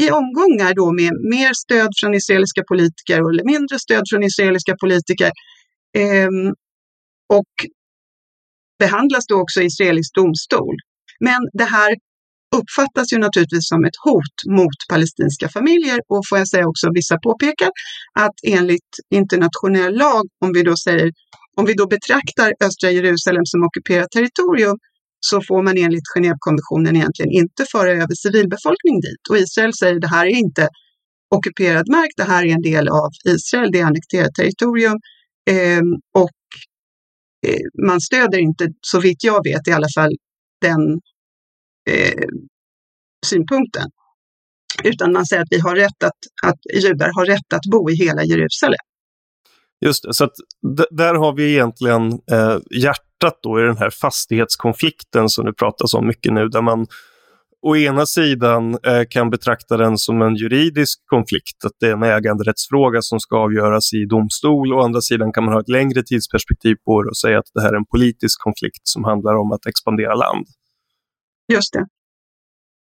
i 0.00 0.10
omgångar 0.10 0.74
då 0.74 0.92
med 0.92 1.12
mer 1.30 1.52
stöd 1.54 1.90
från 2.00 2.14
israeliska 2.14 2.62
politiker 2.68 3.30
eller 3.30 3.44
mindre 3.44 3.78
stöd 3.78 4.02
från 4.10 4.22
israeliska 4.22 4.76
politiker. 4.80 5.30
Eh, 5.96 6.28
och 7.38 7.52
behandlas 8.78 9.26
då 9.26 9.40
också 9.40 9.62
i 9.62 9.64
israelisk 9.64 10.14
domstol. 10.14 10.76
Men 11.20 11.40
det 11.52 11.64
här 11.64 11.96
uppfattas 12.56 13.12
ju 13.12 13.18
naturligtvis 13.18 13.68
som 13.68 13.84
ett 13.84 13.98
hot 14.04 14.36
mot 14.58 14.78
palestinska 14.88 15.48
familjer 15.48 15.98
och 16.08 16.22
får 16.28 16.38
jag 16.38 16.48
säga 16.48 16.68
också, 16.68 16.88
vissa 16.94 17.16
påpekar 17.18 17.70
att 18.14 18.36
enligt 18.46 18.92
internationell 19.14 19.94
lag, 19.94 20.24
om 20.44 20.52
vi 20.52 20.62
då 20.62 20.76
säger, 20.76 21.10
om 21.56 21.64
vi 21.64 21.74
då 21.74 21.86
betraktar 21.86 22.54
östra 22.64 22.90
Jerusalem 22.90 23.44
som 23.44 23.64
ockuperat 23.64 24.10
territorium, 24.10 24.78
så 25.20 25.40
får 25.48 25.62
man 25.62 25.78
enligt 25.78 26.08
Genèvekonventionen 26.14 26.96
egentligen 26.96 27.32
inte 27.32 27.64
föra 27.72 27.90
över 27.90 28.14
civilbefolkning 28.14 29.00
dit. 29.00 29.22
Och 29.30 29.38
Israel 29.38 29.74
säger 29.74 29.94
att 29.94 30.00
det 30.00 30.08
här 30.08 30.26
är 30.26 30.36
inte 30.46 30.68
ockuperad 31.34 31.88
mark, 31.88 32.10
det 32.16 32.22
här 32.22 32.44
är 32.44 32.52
en 32.52 32.62
del 32.62 32.88
av 32.88 33.10
Israel, 33.24 33.68
det 33.72 33.80
är 33.80 33.84
annekterat 33.84 34.34
territorium 34.34 34.98
eh, 35.50 35.82
och 36.14 36.40
eh, 37.46 37.86
man 37.86 38.00
stöder 38.00 38.38
inte, 38.38 38.68
så 38.80 39.00
vitt 39.00 39.24
jag 39.24 39.44
vet 39.44 39.68
i 39.68 39.72
alla 39.72 39.88
fall, 39.96 40.12
den 40.60 41.00
eh, 41.90 42.28
synpunkten. 43.26 43.88
Utan 44.84 45.12
man 45.12 45.26
säger 45.26 45.42
att 45.42 45.48
vi 45.50 45.58
har 45.58 45.76
rätt 45.76 46.02
att, 46.04 46.20
att 46.42 46.82
judar 46.82 47.10
har 47.14 47.26
rätt 47.26 47.52
att 47.54 47.64
bo 47.70 47.90
i 47.90 47.94
hela 47.94 48.24
Jerusalem. 48.24 48.84
Just 49.84 50.02
det, 50.02 50.14
så 50.14 50.24
att 50.24 50.32
där 50.90 51.14
har 51.14 51.36
vi 51.36 51.52
egentligen 51.52 52.12
eh, 52.12 52.58
hjärtat 53.20 53.38
då 53.42 53.60
i 53.60 53.62
den 53.62 53.76
här 53.76 53.90
fastighetskonflikten 53.90 55.28
som 55.28 55.44
det 55.44 55.52
pratas 55.52 55.94
om 55.94 56.06
mycket 56.06 56.32
nu, 56.32 56.48
där 56.48 56.62
man 56.62 56.86
å 57.62 57.76
ena 57.76 58.06
sidan 58.06 58.78
eh, 58.82 59.02
kan 59.10 59.30
betrakta 59.30 59.76
den 59.76 59.98
som 59.98 60.22
en 60.22 60.34
juridisk 60.34 61.00
konflikt, 61.06 61.64
att 61.64 61.72
det 61.80 61.86
är 61.86 61.92
en 61.92 62.02
äganderättsfråga 62.02 63.02
som 63.02 63.20
ska 63.20 63.36
avgöras 63.36 63.92
i 63.92 64.04
domstol. 64.06 64.72
Å 64.72 64.80
andra 64.80 65.00
sidan 65.00 65.32
kan 65.32 65.44
man 65.44 65.54
ha 65.54 65.60
ett 65.60 65.68
längre 65.68 66.02
tidsperspektiv 66.02 66.76
på 66.84 67.02
det 67.02 67.08
och 67.08 67.16
säga 67.16 67.38
att 67.38 67.50
det 67.54 67.60
här 67.60 67.72
är 67.72 67.76
en 67.76 67.86
politisk 67.86 68.40
konflikt 68.40 68.80
som 68.82 69.04
handlar 69.04 69.34
om 69.34 69.52
att 69.52 69.66
expandera 69.66 70.14
land. 70.14 70.46
Just 71.52 71.72
det. 71.72 71.86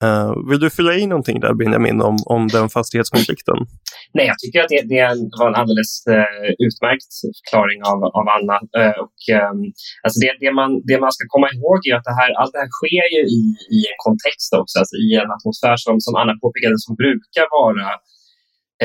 Uh, 0.03 0.31
vill 0.49 0.61
du 0.63 0.69
fylla 0.77 0.93
i 1.01 1.03
någonting 1.07 1.37
där 1.45 1.53
Benjamin 1.59 1.99
om, 2.09 2.17
om 2.35 2.41
den 2.55 2.67
fastighetskonflikten? 2.75 3.57
Nej, 4.17 4.25
jag 4.31 4.37
tycker 4.39 4.59
att 4.63 4.71
det, 4.73 4.81
det 4.93 5.03
var 5.39 5.47
en 5.51 5.59
alldeles 5.61 5.91
uh, 6.15 6.47
utmärkt 6.67 7.11
förklaring 7.39 7.79
av, 7.91 7.99
av 8.19 8.25
Anna. 8.35 8.57
Uh, 8.79 8.95
och, 9.03 9.19
um, 9.45 9.59
alltså 10.03 10.17
det, 10.23 10.31
det, 10.43 10.51
man, 10.59 10.69
det 10.89 10.97
man 11.05 11.13
ska 11.15 11.23
komma 11.35 11.47
ihåg 11.55 11.79
är 11.89 11.95
att 11.97 12.07
det 12.09 12.17
här, 12.21 12.29
allt 12.39 12.53
det 12.55 12.61
här 12.63 12.73
sker 12.79 13.05
ju 13.15 13.21
i, 13.37 13.41
i 13.77 13.79
en 13.91 13.99
kontext 14.05 14.51
också, 14.61 14.75
alltså 14.81 14.95
i 15.05 15.09
en 15.21 15.31
atmosfär 15.35 15.77
som, 15.85 15.95
som 16.05 16.13
Anna 16.21 16.33
påpekade 16.43 16.75
som 16.85 16.93
brukar 17.03 17.45
vara 17.59 17.89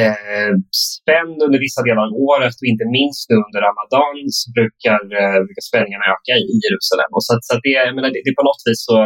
eh, 0.03 0.53
spänd 0.89 1.37
under 1.47 1.59
vissa 1.67 1.81
delar 1.87 2.03
av 2.09 2.15
året 2.31 2.57
och 2.61 2.69
inte 2.73 2.87
minst 2.99 3.25
nu 3.31 3.37
under 3.47 3.61
Ramadan 3.69 4.15
så 4.39 4.47
brukar, 4.59 5.01
eh, 5.21 5.39
brukar 5.47 5.65
spänningarna 5.71 6.05
öka 6.15 6.35
i 6.53 6.55
Jerusalem. 6.65 7.11
Och 7.17 7.25
så, 7.27 7.33
så 7.47 7.53
det, 7.65 7.75
jag 7.79 7.95
menar, 7.97 8.11
det, 8.15 8.21
det 8.27 8.35
på 8.41 8.47
något 8.49 8.63
vis 8.69 8.81
så 8.89 8.97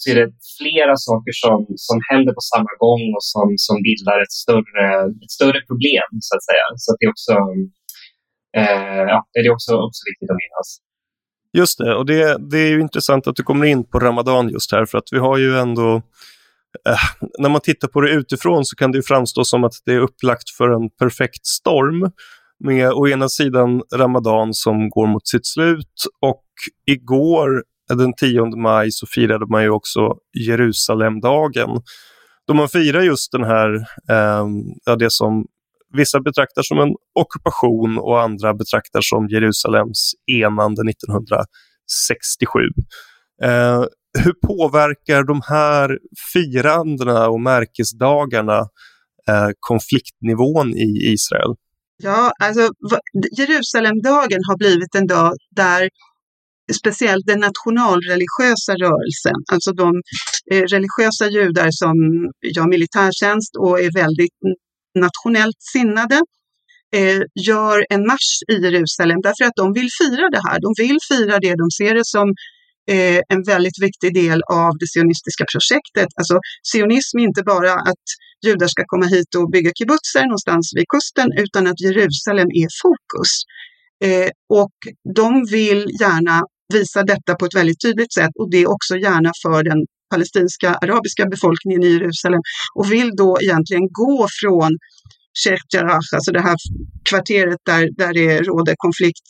så 0.00 0.04
är 0.10 0.14
det 0.20 0.28
flera 0.58 0.94
saker 1.08 1.32
som, 1.42 1.58
som 1.86 1.98
händer 2.10 2.32
på 2.38 2.44
samma 2.52 2.72
gång 2.84 3.02
och 3.16 3.24
som, 3.32 3.48
som 3.66 3.76
bildar 3.86 4.18
ett 4.24 4.36
större, 4.44 4.84
ett 5.24 5.34
större 5.38 5.60
problem, 5.70 6.08
så 6.26 6.32
att 6.36 6.44
säga. 6.50 6.66
Så 6.82 6.86
att 6.90 6.98
det, 6.98 7.06
är 7.06 7.12
också, 7.16 7.34
eh, 8.58 9.04
ja, 9.12 9.18
det 9.32 9.38
är 9.40 9.50
också, 9.56 9.72
också 9.86 10.02
viktigt 10.10 10.30
att 10.32 10.40
minnas. 10.44 10.68
Just 11.60 11.78
det, 11.78 11.94
och 11.98 12.06
det, 12.06 12.50
det 12.50 12.58
är 12.58 12.70
ju 12.74 12.80
intressant 12.80 13.26
att 13.26 13.36
du 13.36 13.42
kommer 13.42 13.66
in 13.66 13.84
på 13.90 13.98
Ramadan 13.98 14.48
just 14.48 14.72
här, 14.72 14.84
för 14.86 14.98
att 14.98 15.08
vi 15.12 15.18
har 15.18 15.38
ju 15.38 15.58
ändå 15.58 15.88
eh, 16.88 17.04
när 17.38 17.48
man 17.48 17.60
tittar 17.60 17.88
på 17.88 18.00
det 18.00 18.10
utifrån 18.10 18.64
så 18.64 18.76
kan 18.76 18.92
det 18.92 19.02
framstå 19.02 19.44
som 19.44 19.64
att 19.64 19.74
det 19.84 19.92
är 19.92 20.00
upplagt 20.00 20.50
för 20.50 20.68
en 20.68 20.90
perfekt 20.90 21.46
storm 21.46 22.10
med 22.64 22.92
å 22.92 23.08
ena 23.08 23.28
sidan 23.28 23.82
Ramadan 23.94 24.54
som 24.54 24.90
går 24.90 25.06
mot 25.06 25.28
sitt 25.28 25.46
slut 25.46 25.94
och 26.20 26.44
igår 26.86 27.64
Eh, 27.90 27.96
den 27.96 28.14
10 28.14 28.56
maj 28.56 28.92
så 28.92 29.06
firade 29.06 29.46
man 29.46 29.62
ju 29.62 29.70
också 29.70 30.00
Jerusalemdagen. 30.48 31.68
Då 32.46 32.54
man 32.54 32.68
firar 32.68 33.02
just 33.02 33.32
den 33.32 33.44
här, 33.44 33.74
eh, 34.10 34.96
det 34.96 35.12
som 35.12 35.46
vissa 35.94 36.20
betraktar 36.20 36.62
som 36.62 36.78
en 36.78 36.94
ockupation 37.14 37.98
och 37.98 38.22
andra 38.22 38.54
betraktar 38.54 39.00
som 39.00 39.28
Jerusalems 39.28 40.12
enande 40.26 40.82
1967. 40.90 42.58
Eh, 43.42 43.84
hur 44.18 44.32
påverkar 44.46 45.24
de 45.24 45.40
här 45.48 45.98
firandena 46.32 47.28
och 47.28 47.40
märkesdagarna 47.40 48.58
eh, 49.28 49.48
konfliktnivån 49.60 50.74
i 50.74 51.12
Israel? 51.12 51.54
Ja, 52.02 52.32
alltså 52.42 52.68
Jerusalemdagen 53.38 54.40
har 54.48 54.56
blivit 54.56 54.94
en 54.94 55.06
dag 55.06 55.32
där 55.56 55.88
speciellt 56.72 57.26
den 57.26 57.40
nationalreligiösa 57.40 58.72
rörelsen, 58.84 59.38
alltså 59.52 59.72
de 59.72 59.88
eh, 60.52 60.62
religiösa 60.62 61.26
judar 61.28 61.68
som 61.70 61.96
gör 62.56 62.68
militärtjänst 62.68 63.56
och 63.58 63.80
är 63.80 63.92
väldigt 64.02 64.38
nationellt 64.98 65.60
sinnade, 65.72 66.20
eh, 66.96 67.20
gör 67.48 67.86
en 67.90 68.06
marsch 68.06 68.34
i 68.52 68.56
Jerusalem 68.64 69.20
därför 69.22 69.44
att 69.44 69.56
de 69.56 69.72
vill 69.72 69.88
fira 70.00 70.26
det 70.34 70.42
här. 70.48 70.58
De 70.66 70.70
vill 70.82 70.98
fira 71.10 71.38
det, 71.38 71.54
de 71.62 71.70
ser 71.78 71.94
det 71.94 72.06
som 72.16 72.28
eh, 72.90 73.20
en 73.28 73.42
väldigt 73.42 73.78
viktig 73.86 74.14
del 74.14 74.40
av 74.42 74.72
det 74.80 74.88
sionistiska 74.88 75.44
projektet. 75.52 76.08
Alltså 76.20 76.36
sionism 76.72 77.18
är 77.18 77.22
inte 77.22 77.42
bara 77.42 77.74
att 77.74 78.06
judar 78.46 78.68
ska 78.68 78.82
komma 78.86 79.06
hit 79.06 79.34
och 79.38 79.50
bygga 79.50 79.70
kibbutzer 79.78 80.22
någonstans 80.22 80.72
vid 80.76 80.88
kusten, 80.88 81.28
utan 81.44 81.66
att 81.66 81.80
Jerusalem 81.80 82.48
är 82.62 82.68
fokus. 82.82 83.32
Eh, 84.04 84.30
och 84.48 84.76
de 85.14 85.44
vill 85.50 85.86
gärna 86.00 86.42
visar 86.74 87.04
detta 87.04 87.34
på 87.34 87.46
ett 87.46 87.54
väldigt 87.54 87.80
tydligt 87.80 88.12
sätt 88.14 88.30
och 88.38 88.50
det 88.50 88.66
också 88.66 88.96
gärna 88.96 89.32
för 89.42 89.62
den 89.62 89.86
palestinska 90.10 90.74
arabiska 90.74 91.26
befolkningen 91.26 91.82
i 91.82 91.92
Jerusalem 91.92 92.40
och 92.74 92.92
vill 92.92 93.10
då 93.16 93.38
egentligen 93.42 93.88
gå 93.90 94.28
från 94.40 94.78
Sheikh 95.44 95.62
Jarrah, 95.74 96.00
alltså 96.14 96.32
det 96.32 96.40
här 96.40 96.56
kvarteret 97.08 97.60
där, 97.66 97.88
där 97.96 98.14
det 98.14 98.42
råder 98.42 98.74
konflikt 98.76 99.28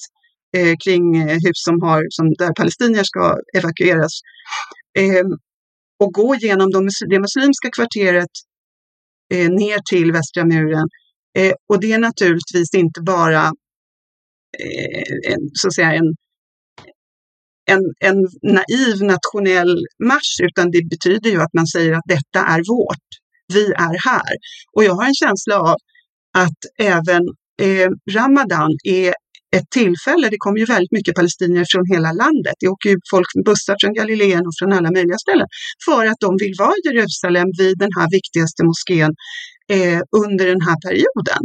eh, 0.57 0.75
kring 0.85 1.17
eh, 1.17 1.39
hus 1.45 1.59
som 1.67 1.83
har, 1.83 2.07
som, 2.11 2.35
där 2.39 2.53
palestinier 2.53 3.05
ska 3.05 3.37
evakueras. 3.59 4.13
Eh, 4.99 5.27
och 6.01 6.13
gå 6.13 6.35
genom 6.35 6.71
de, 6.71 6.89
det 7.11 7.21
muslimska 7.21 7.69
kvarteret 7.77 8.35
eh, 9.35 9.51
ner 9.51 9.79
till 9.91 10.13
västra 10.13 10.45
muren. 10.45 10.89
Eh, 11.39 11.53
och 11.69 11.81
det 11.81 11.93
är 11.93 11.99
naturligtvis 11.99 12.75
inte 12.75 13.01
bara 13.01 13.45
eh, 14.63 15.33
en, 15.33 15.41
så 15.53 15.69
att 15.69 15.75
säga, 15.75 15.93
en 15.93 16.15
en, 17.75 17.83
en 18.09 18.19
naiv 18.43 18.97
nationell 19.03 19.79
marsch, 20.05 20.41
utan 20.43 20.71
det 20.71 20.83
betyder 20.91 21.31
ju 21.31 21.41
att 21.43 21.55
man 21.55 21.67
säger 21.67 21.93
att 21.93 22.09
detta 22.09 22.41
är 22.55 22.63
vårt. 22.69 23.09
Vi 23.55 23.65
är 23.67 24.09
här. 24.09 24.33
Och 24.75 24.85
jag 24.85 24.95
har 24.95 25.07
en 25.07 25.15
känsla 25.15 25.61
av 25.61 25.77
att 26.45 26.61
även 26.79 27.23
eh, 27.63 27.89
Ramadan 28.17 28.71
är 28.85 29.15
ett 29.57 29.71
tillfälle. 29.71 30.29
Det 30.29 30.37
kommer 30.39 30.59
ju 30.59 30.65
väldigt 30.65 30.93
mycket 30.93 31.15
palestinier 31.15 31.67
från 31.73 31.87
hela 31.95 32.13
landet. 32.13 32.55
Det 32.61 32.69
åker 32.69 32.89
ju 32.91 32.97
folk 33.11 33.29
med 33.35 33.45
bussar 33.45 33.77
från 33.81 33.95
Galileen 33.95 34.47
och 34.47 34.57
från 34.59 34.73
alla 34.73 34.91
möjliga 34.91 35.19
ställen 35.19 35.49
för 35.87 36.07
att 36.07 36.21
de 36.21 36.31
vill 36.43 36.55
vara 36.59 36.75
i 36.79 36.89
Jerusalem 36.89 37.49
vid 37.59 37.79
den 37.79 37.93
här 37.99 38.09
viktigaste 38.11 38.61
moskén 38.71 39.13
eh, 39.77 40.01
under 40.23 40.47
den 40.53 40.63
här 40.69 40.79
perioden. 40.87 41.43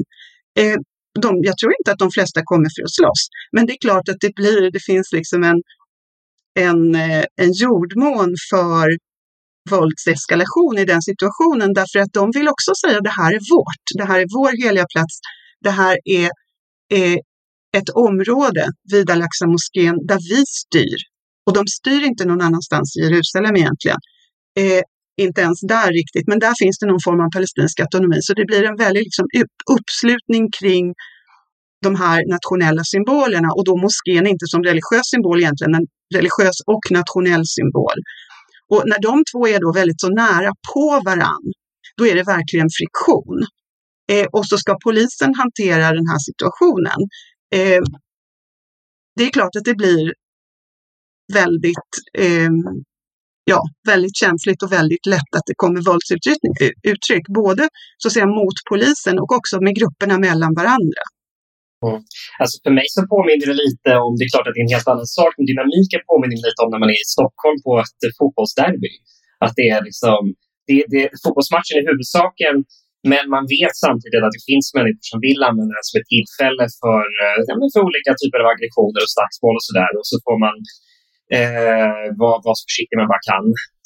Eh, 0.59 0.77
de, 1.23 1.29
jag 1.49 1.57
tror 1.57 1.71
inte 1.79 1.91
att 1.91 2.03
de 2.05 2.11
flesta 2.11 2.41
kommer 2.43 2.69
för 2.75 2.83
att 2.83 2.95
slåss, 2.99 3.23
men 3.51 3.65
det 3.65 3.73
är 3.73 3.81
klart 3.87 4.09
att 4.09 4.21
det 4.25 4.35
blir, 4.35 4.71
det 4.71 4.83
finns 4.89 5.07
liksom 5.11 5.43
en 5.43 5.59
en, 6.59 6.95
eh, 6.95 7.25
en 7.35 7.51
jordmån 7.51 8.35
för 8.49 8.97
våldseskalation 9.69 10.77
i 10.77 10.85
den 10.85 11.01
situationen 11.01 11.73
därför 11.73 11.99
att 11.99 12.13
de 12.13 12.31
vill 12.33 12.47
också 12.47 12.71
säga 12.85 12.97
att 12.97 13.03
det 13.03 13.17
här 13.21 13.31
är 13.33 13.43
vårt, 13.55 13.85
det 13.97 14.05
här 14.05 14.19
är 14.19 14.27
vår 14.37 14.63
heliga 14.63 14.85
plats, 14.93 15.15
det 15.61 15.69
här 15.69 15.97
är, 16.05 16.29
är 16.93 17.19
ett 17.77 17.89
område 17.89 18.65
vid 18.91 19.09
Al-Aqsa-moskén 19.09 19.95
där 20.07 20.19
vi 20.31 20.43
styr. 20.45 20.99
Och 21.45 21.53
de 21.53 21.67
styr 21.67 22.01
inte 22.05 22.25
någon 22.25 22.41
annanstans 22.41 22.97
i 22.97 22.99
Jerusalem 22.99 23.55
egentligen. 23.55 23.97
Eh, 24.59 24.81
inte 25.17 25.41
ens 25.41 25.59
där 25.61 25.91
riktigt, 25.91 26.27
men 26.27 26.39
där 26.39 26.53
finns 26.61 26.77
det 26.79 26.87
någon 26.87 27.05
form 27.07 27.19
av 27.19 27.29
palestinsk 27.35 27.79
autonomi. 27.79 28.17
Så 28.21 28.33
det 28.33 28.45
blir 28.45 28.63
en 28.63 28.75
väldig 28.75 29.03
liksom, 29.03 29.25
uppslutning 29.75 30.51
kring 30.59 30.93
de 31.83 31.95
här 31.95 32.23
nationella 32.35 32.83
symbolerna 32.83 33.49
och 33.57 33.65
då 33.65 33.73
moskén 33.77 34.27
inte 34.27 34.45
som 34.47 34.63
religiös 34.63 35.07
symbol 35.13 35.39
egentligen, 35.39 35.71
men 35.71 35.85
religiös 36.15 36.57
och 36.73 36.83
nationell 36.91 37.45
symbol. 37.57 37.97
Och 38.73 38.83
när 38.85 38.99
de 39.01 39.23
två 39.31 39.47
är 39.47 39.59
då 39.59 39.71
väldigt 39.73 40.01
så 40.01 40.09
nära 40.09 40.51
på 40.73 41.01
varann, 41.05 41.47
då 41.97 42.07
är 42.07 42.15
det 42.15 42.23
verkligen 42.23 42.69
friktion. 42.77 43.39
Eh, 44.11 44.27
och 44.31 44.45
så 44.45 44.57
ska 44.57 44.77
polisen 44.83 45.33
hantera 45.35 45.85
den 45.99 46.07
här 46.11 46.21
situationen. 46.29 46.99
Eh, 47.55 47.81
det 49.15 49.23
är 49.23 49.29
klart 49.29 49.55
att 49.55 49.63
det 49.63 49.75
blir 49.75 50.13
väldigt, 51.33 51.91
eh, 52.17 52.49
ja, 53.45 53.61
väldigt 53.87 54.15
känsligt 54.15 54.63
och 54.63 54.71
väldigt 54.71 55.05
lätt 55.05 55.31
att 55.37 55.45
det 55.45 55.53
kommer 55.57 55.81
våldsuttryck, 55.81 56.37
eh, 56.61 57.33
både 57.33 57.69
så 57.97 58.07
att 58.07 58.13
säga 58.13 58.25
mot 58.25 58.57
polisen 58.69 59.19
och 59.19 59.31
också 59.31 59.61
med 59.61 59.75
grupperna 59.75 60.19
mellan 60.19 60.53
varandra. 60.53 61.03
Mm. 61.89 62.01
Alltså 62.41 62.55
för 62.65 62.73
mig 62.79 62.87
så 62.95 63.01
påminner 63.13 63.47
det 63.51 63.57
lite 63.65 63.89
om, 64.03 64.11
det 64.15 64.23
är 64.25 64.31
klart 64.33 64.47
att 64.47 64.55
det 64.55 64.61
är 64.63 64.67
en 64.69 64.75
helt 64.77 64.91
annan 64.93 65.09
sak, 65.19 65.31
men 65.37 65.45
dynamiken 65.51 66.01
påminner 66.11 66.39
lite 66.47 66.59
om 66.63 66.69
när 66.73 66.81
man 66.83 66.91
är 66.95 66.99
i 67.05 67.09
Stockholm 67.15 67.57
på 67.65 67.71
ett 67.83 67.99
eh, 68.05 68.13
fotbollsderby. 68.17 68.93
Att 69.45 69.55
det 69.59 69.67
är 69.75 69.81
liksom, 69.89 70.21
det, 70.67 70.77
det, 70.93 71.03
fotbollsmatchen 71.23 71.75
är 71.79 71.85
huvudsaken, 71.89 72.55
men 73.11 73.23
man 73.35 73.45
vet 73.55 73.75
samtidigt 73.85 74.23
att 74.25 74.35
det 74.37 74.45
finns 74.51 74.67
människor 74.77 75.05
som 75.11 75.19
vill 75.27 75.41
använda 75.49 75.73
det 75.77 75.87
som 75.89 75.97
ett 75.99 76.11
tillfälle 76.15 76.65
för, 76.81 77.05
eh, 77.23 77.39
för 77.73 77.81
olika 77.87 78.11
typer 78.21 78.39
av 78.43 78.47
aggressioner 78.53 79.01
och 79.05 79.13
slagsmål 79.15 79.55
och 79.59 79.67
sådär. 79.69 79.91
Och 79.99 80.07
så 80.11 80.15
får 80.25 80.37
man 80.45 80.55
eh, 81.37 82.05
vara, 82.21 82.37
vara 82.45 82.57
så 82.59 82.63
försiktig 82.69 82.95
man 83.01 83.11
bara 83.13 83.27
kan 83.31 83.45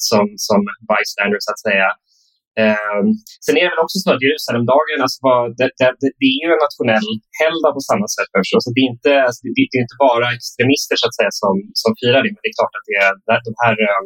som, 0.09 0.25
som 0.47 0.59
bystander 0.89 1.39
så 1.45 1.51
att 1.53 1.63
säga. 1.67 1.89
Eh, 2.61 3.01
sen 3.45 3.55
är 3.59 3.63
det 3.65 3.73
väl 3.73 3.85
också 3.85 3.97
så 4.03 4.09
att 4.13 4.25
Jerusalemdagen, 4.25 4.99
alltså, 5.05 5.19
det, 5.59 5.67
det, 5.79 5.89
det, 6.21 6.27
är 6.33 6.39
ju 6.43 6.49
en 6.55 6.63
nationell 6.67 7.09
helgdag 7.41 7.71
på 7.77 7.83
samma 7.91 8.07
sätt 8.15 8.29
förstås. 8.37 8.63
Så 8.65 8.71
det, 8.75 8.81
är 8.85 8.89
inte, 8.95 9.11
alltså, 9.27 9.39
det, 9.43 9.51
det, 9.71 9.77
är 9.79 9.85
inte 9.87 9.99
bara 10.07 10.27
extremister 10.37 10.95
så 10.99 11.05
att 11.07 11.17
säga, 11.19 11.31
som, 11.43 11.55
som 11.81 11.91
firar 11.99 12.21
det, 12.23 12.31
men 12.33 12.41
det 12.43 12.51
är 12.51 12.57
klart 12.59 12.75
att 12.79 12.87
det, 12.91 13.01
de 13.49 13.53
här 13.63 13.75
eh, 13.87 14.03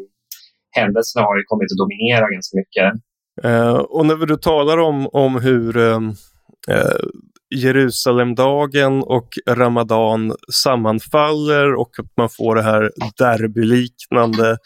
händelserna 0.79 1.21
har 1.27 1.35
ju 1.39 1.43
kommit 1.51 1.69
att 1.73 1.81
dominera 1.83 2.25
ganska 2.35 2.53
mycket. 2.61 2.87
Eh, 3.47 3.77
och 3.95 4.05
när 4.05 4.15
du 4.33 4.37
talar 4.51 4.77
om, 4.89 4.97
om 5.23 5.31
hur 5.47 5.71
ehm, 5.77 6.07
eh, 6.73 7.01
Jerusalemdagen 7.55 9.03
och 9.03 9.29
Ramadan 9.49 10.35
sammanfaller 10.53 11.73
och 11.81 11.91
att 11.99 12.17
man 12.17 12.29
får 12.29 12.55
det 12.55 12.61
här 12.61 12.91
derbyliknande 13.17 14.57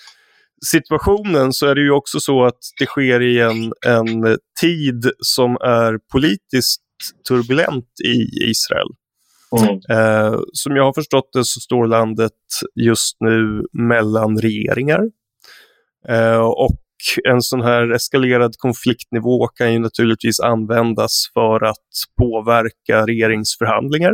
situationen 0.65 1.53
så 1.53 1.67
är 1.67 1.75
det 1.75 1.81
ju 1.81 1.91
också 1.91 2.19
så 2.19 2.45
att 2.45 2.59
det 2.79 2.85
sker 2.85 3.21
i 3.21 3.39
en, 3.39 3.73
en 3.85 4.37
tid 4.61 5.11
som 5.19 5.51
är 5.55 5.99
politiskt 6.11 6.81
turbulent 7.27 7.85
i 8.05 8.45
Israel. 8.49 8.87
Mm. 9.59 9.79
Eh, 9.89 10.39
som 10.53 10.75
jag 10.75 10.83
har 10.83 10.93
förstått 10.93 11.29
det 11.33 11.45
så 11.45 11.59
står 11.59 11.87
landet 11.87 12.31
just 12.75 13.17
nu 13.19 13.65
mellan 13.87 14.39
regeringar. 14.39 15.01
Eh, 16.09 16.39
och 16.39 16.79
en 17.23 17.41
sån 17.41 17.61
här 17.61 17.91
eskalerad 17.91 18.55
konfliktnivå 18.57 19.47
kan 19.47 19.73
ju 19.73 19.79
naturligtvis 19.79 20.39
användas 20.39 21.11
för 21.33 21.63
att 21.63 21.87
påverka 22.17 23.05
regeringsförhandlingar. 23.05 24.13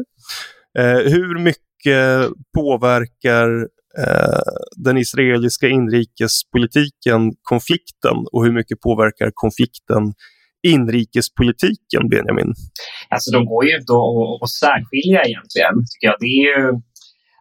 Eh, 0.77 1.11
hur 1.11 1.39
mycket 1.39 2.29
påverkar 2.55 3.67
Eh, 3.99 4.51
den 4.87 4.97
israeliska 4.97 5.67
inrikespolitiken 5.67 7.21
konflikten 7.41 8.17
och 8.31 8.45
hur 8.45 8.53
mycket 8.59 8.79
påverkar 8.79 9.31
konflikten 9.33 10.03
inrikespolitiken, 10.75 12.01
Benjamin? 12.13 12.49
Alltså 13.13 13.27
de 13.35 13.39
går 13.51 13.61
ju 13.67 13.73
inte 13.79 13.93
att 14.43 14.53
särskilja 14.65 15.19
egentligen, 15.29 15.75
tycker 15.89 16.07
jag. 16.09 16.17
Det 16.23 16.31
är 16.37 16.43
ju, 16.49 16.59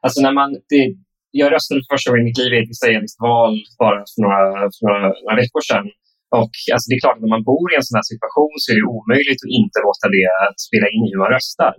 alltså 0.05 0.19
när 0.27 0.35
man, 0.41 0.49
det, 0.73 0.83
jag 1.41 1.49
röstade 1.55 1.79
för 1.81 1.95
första 1.95 2.07
gången 2.11 2.25
i 2.25 2.29
mitt 2.29 2.41
liv 2.43 2.53
i 2.55 2.59
ett 2.63 2.75
israeliskt 2.77 3.21
val 3.29 3.53
bara 3.83 4.01
för 4.11 4.21
några, 4.25 4.43
för 4.75 4.83
några, 4.87 5.07
några 5.25 5.39
veckor 5.43 5.63
sedan. 5.69 5.87
Och 6.41 6.55
alltså 6.73 6.87
det 6.89 6.97
är 6.97 7.03
klart 7.05 7.19
att 7.19 7.25
när 7.27 7.35
man 7.37 7.49
bor 7.53 7.67
i 7.71 7.77
en 7.79 7.87
sån 7.89 7.99
här 8.01 8.09
situation 8.15 8.55
så 8.61 8.67
är 8.71 8.77
det 8.79 8.93
omöjligt 8.99 9.43
att 9.45 9.57
inte 9.61 9.79
låta 9.87 10.07
det 10.17 10.29
spela 10.67 10.87
in 10.95 11.03
i 11.07 11.11
hur 11.13 11.23
man 11.25 11.35
röstar. 11.37 11.75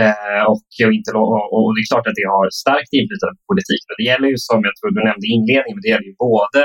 Eh, 0.00 0.42
och, 0.52 0.68
inte, 0.98 1.10
och, 1.20 1.46
och, 1.54 1.68
det 1.74 1.80
är 1.82 1.90
klart 1.92 2.08
att 2.10 2.20
det 2.20 2.28
har 2.36 2.46
starkt 2.64 2.92
inflytande 2.98 3.34
på 3.38 3.44
politiken. 3.52 3.88
det 4.00 4.08
gäller 4.10 4.28
ju 4.34 4.38
som 4.48 4.58
jag 4.66 4.74
tror 4.76 4.88
du 4.96 5.02
nämnde 5.08 5.26
i 5.28 5.32
inledningen, 5.38 5.82
det 5.84 5.92
gäller 5.92 6.10
ju 6.12 6.16
både 6.28 6.60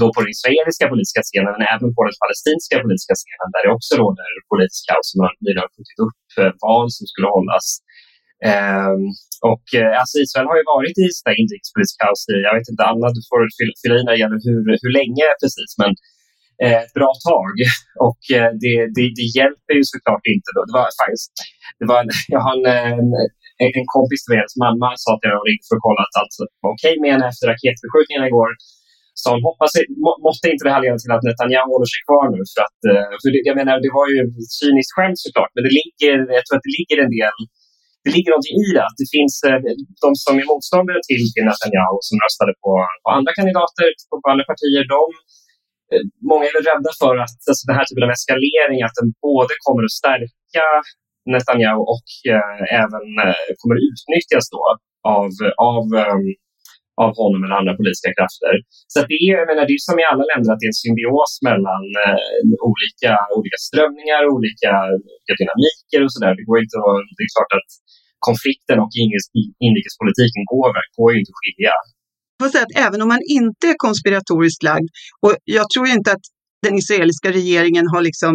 då 0.00 0.06
på 0.12 0.18
den 0.22 0.34
israeliska 0.36 0.84
politiska 0.92 1.20
scenen 1.26 1.52
men 1.56 1.64
även 1.74 1.88
på 1.96 2.02
den 2.08 2.16
palestinska 2.22 2.74
politiska 2.84 3.14
scenen 3.20 3.48
där 3.54 3.62
det 3.64 3.72
också 3.78 3.92
råder 4.02 4.28
politisk 4.52 4.82
kaos 4.88 5.08
Man 5.18 5.26
har 5.28 5.34
nyligen 5.46 5.70
skjutit 5.74 6.00
upp 6.06 6.26
eh, 6.40 6.52
val 6.64 6.86
som 6.96 7.04
skulle 7.10 7.28
hållas. 7.36 7.66
Um, 8.52 9.02
och 9.52 9.66
eh, 9.80 9.92
alltså 10.00 10.16
Israel 10.24 10.48
har 10.50 10.58
ju 10.60 10.66
varit 10.74 10.96
i 11.04 11.06
inrikespolitisk 11.42 11.96
kaos 12.02 12.20
i, 12.34 12.36
jag 12.48 12.54
vet 12.56 12.70
inte, 12.72 12.84
Anna 12.90 13.08
du 13.18 13.22
får 13.30 13.40
fylla 13.82 13.94
i 13.98 14.02
när 14.04 14.14
det 14.14 14.22
gäller 14.24 14.40
hur, 14.46 14.60
hur 14.82 14.92
länge 15.00 15.26
precis, 15.42 15.70
men 15.82 15.90
Eh, 16.64 16.80
ett 16.84 16.94
bra 16.98 17.12
tag. 17.28 17.54
Och 18.08 18.22
eh, 18.36 18.50
det, 18.62 18.74
det, 18.96 19.04
det, 19.18 19.28
hjälper 19.38 19.74
ju 19.78 19.84
såklart 19.94 20.24
inte. 20.34 20.48
Då. 20.56 20.60
Det 20.68 20.74
var 20.80 20.86
faktiskt, 21.02 21.32
det 21.80 21.86
var 21.90 21.98
en, 22.02 22.10
jag 22.34 22.42
har 22.46 22.54
en, 22.58 23.08
en, 23.62 23.70
en 23.78 23.88
kompis 23.96 24.20
till 24.22 24.32
mig, 24.32 24.40
mamma 24.66 24.88
sa 25.02 25.08
att 25.14 25.24
jag 25.28 25.40
ringde 25.48 25.66
för 25.68 25.76
att 25.78 25.86
kolla 25.88 26.00
att 26.06 26.18
allt 26.20 26.34
var 26.62 26.70
okej 26.76 26.94
med 27.02 27.10
henne 27.12 27.26
efter 27.30 27.44
raketbeskjutningen 27.52 28.22
igår 28.30 28.50
Så 29.20 29.26
hon, 29.32 29.40
hoppas, 29.48 29.70
må, 30.04 30.10
måste 30.26 30.44
inte 30.52 30.64
det 30.66 30.74
här 30.74 30.82
leda 30.84 30.98
till 31.02 31.14
att 31.16 31.26
Netanyahu 31.28 31.68
håller 31.74 31.90
sig 31.92 32.02
kvar 32.08 32.24
nu? 32.34 32.40
För 32.52 32.62
att, 32.68 32.80
eh, 32.90 33.12
för 33.20 33.28
det, 33.32 33.40
jag 33.50 33.56
menar, 33.60 33.74
det 33.84 33.92
var 33.98 34.06
ju 34.12 34.16
ett 34.42 34.54
cyniskt 34.60 34.92
skämt 34.96 35.18
såklart, 35.24 35.52
men 35.54 35.62
det 35.66 35.72
ligger, 35.80 36.14
jag 36.36 36.42
tror 36.44 36.56
att 36.58 36.66
det 36.68 36.76
ligger 36.80 36.96
en 37.04 37.14
del 37.20 37.38
det 38.04 38.12
ligger 38.16 38.30
någonting 38.32 38.58
i 38.66 38.68
det. 38.76 38.84
Att 38.88 38.98
det 39.02 39.08
finns 39.16 39.34
de 40.04 40.10
som 40.24 40.34
är 40.40 40.46
motståndare 40.52 41.00
till 41.08 41.22
Netanyahu 41.48 41.96
som 42.08 42.16
röstade 42.24 42.52
på, 42.64 42.72
på 43.04 43.08
andra 43.18 43.32
kandidater, 43.38 43.86
på, 44.08 44.26
andra 44.32 44.46
partier. 44.52 44.82
De, 44.94 45.02
Eh, 45.92 46.04
många 46.30 46.44
är 46.48 46.54
väl 46.56 46.68
rädda 46.72 46.90
för 47.02 47.14
att 47.24 47.38
alltså, 47.48 47.62
den 47.68 47.78
här 47.78 47.86
typen 47.86 48.06
av 48.06 48.12
eskalering 48.16 48.80
att 48.86 48.96
den 49.00 49.08
både 49.28 49.54
kommer 49.66 49.82
att 49.88 49.98
stärka 50.00 50.66
Netanyahu 51.32 51.82
och 51.94 52.10
eh, 52.34 52.58
även 52.82 53.06
eh, 53.26 53.48
kommer 53.60 53.74
att 53.76 53.86
utnyttjas 53.90 54.46
då 54.54 54.62
av, 55.16 55.30
av 55.74 55.84
um, 56.12 56.24
av 57.04 57.10
honom 57.20 57.40
eller 57.44 57.56
andra 57.60 57.74
politiska 57.80 58.10
krafter. 58.16 58.54
Så 58.92 58.98
det, 59.10 59.18
är, 59.26 59.32
jag 59.42 59.48
menar, 59.50 59.64
det 59.68 59.74
är 59.78 59.82
som 59.88 59.98
i 60.02 60.06
alla 60.12 60.24
länder 60.30 60.48
att 60.50 60.60
det 60.60 60.68
är 60.68 60.74
en 60.74 60.84
symbios 60.86 61.32
mellan 61.48 61.84
eh, 62.04 62.18
olika, 62.70 63.12
olika 63.38 63.58
strömningar, 63.66 64.22
olika, 64.36 64.72
olika 65.08 65.34
dynamiker 65.40 66.00
och 66.04 66.12
sådär. 66.14 66.32
Det, 66.38 66.44
det 67.16 67.24
är 67.26 67.32
klart 67.36 67.52
att 67.58 67.70
konflikten 68.28 68.76
och 68.84 68.92
inrikespolitiken 69.66 70.42
går, 70.54 70.72
går 70.96 71.08
ju 71.12 71.16
inte 71.20 71.32
att 71.34 71.42
skilja 71.42 71.74
får 72.40 72.48
säga 72.48 72.62
att 72.62 72.86
även 72.86 73.02
om 73.02 73.08
man 73.08 73.22
inte 73.28 73.66
är 73.66 73.74
konspiratoriskt 73.76 74.62
lagd, 74.62 74.88
och 75.20 75.34
jag 75.44 75.70
tror 75.70 75.86
inte 75.86 76.12
att 76.12 76.24
den 76.62 76.74
israeliska 76.74 77.32
regeringen 77.32 77.86
har 77.92 78.02
liksom, 78.02 78.34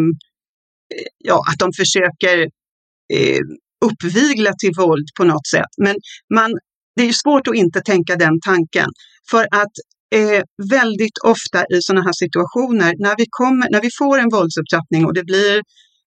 eh, 0.96 1.08
ja, 1.18 1.44
att 1.50 1.60
de 1.60 1.70
försöker 1.74 2.38
eh, 3.14 3.42
uppvigla 3.86 4.54
till 4.54 4.72
våld 4.78 5.08
på 5.18 5.24
något 5.24 5.48
sätt. 5.48 5.72
Men 5.78 5.96
man 6.34 6.52
det 6.96 7.04
är 7.04 7.14
svårt 7.14 7.48
att 7.48 7.56
inte 7.56 7.82
tänka 7.82 8.16
den 8.16 8.40
tanken. 8.46 8.90
För 9.32 9.44
att 9.52 9.76
eh, 10.16 10.44
väldigt 10.72 11.18
ofta 11.24 11.66
i 11.76 11.82
sådana 11.82 12.02
här 12.02 12.14
situationer, 12.14 12.94
när 12.98 13.16
vi, 13.18 13.26
kommer, 13.30 13.70
när 13.70 13.82
vi 13.82 13.90
får 14.00 14.18
en 14.20 14.30
våldsupptrappning 14.30 15.06
och 15.06 15.14
det 15.14 15.24
blir 15.24 15.62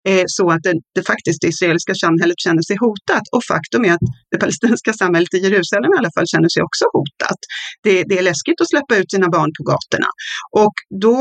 Eh, 0.10 0.24
så 0.28 0.52
att 0.52 0.64
det, 0.64 0.74
det 0.96 1.04
faktiskt 1.04 1.42
det 1.42 1.48
israeliska 1.48 1.96
samhället 1.96 2.40
känner 2.40 2.62
sig 2.62 2.78
hotat. 2.80 3.26
Och 3.32 3.44
faktum 3.44 3.86
är 3.86 3.94
att 3.94 4.06
det 4.32 4.38
palestinska 4.38 4.94
samhället 4.94 5.34
i 5.34 5.38
Jerusalem 5.38 5.92
i 5.94 5.98
alla 5.98 6.12
fall 6.16 6.28
känner 6.28 6.50
sig 6.50 6.64
också 6.64 6.86
hotat. 6.94 7.40
Det, 7.84 8.04
det 8.04 8.18
är 8.18 8.24
läskigt 8.24 8.62
att 8.62 8.70
släppa 8.70 8.96
ut 8.98 9.12
sina 9.12 9.30
barn 9.30 9.52
på 9.58 9.64
gatorna. 9.64 10.10
Och 10.52 10.76
då, 11.04 11.20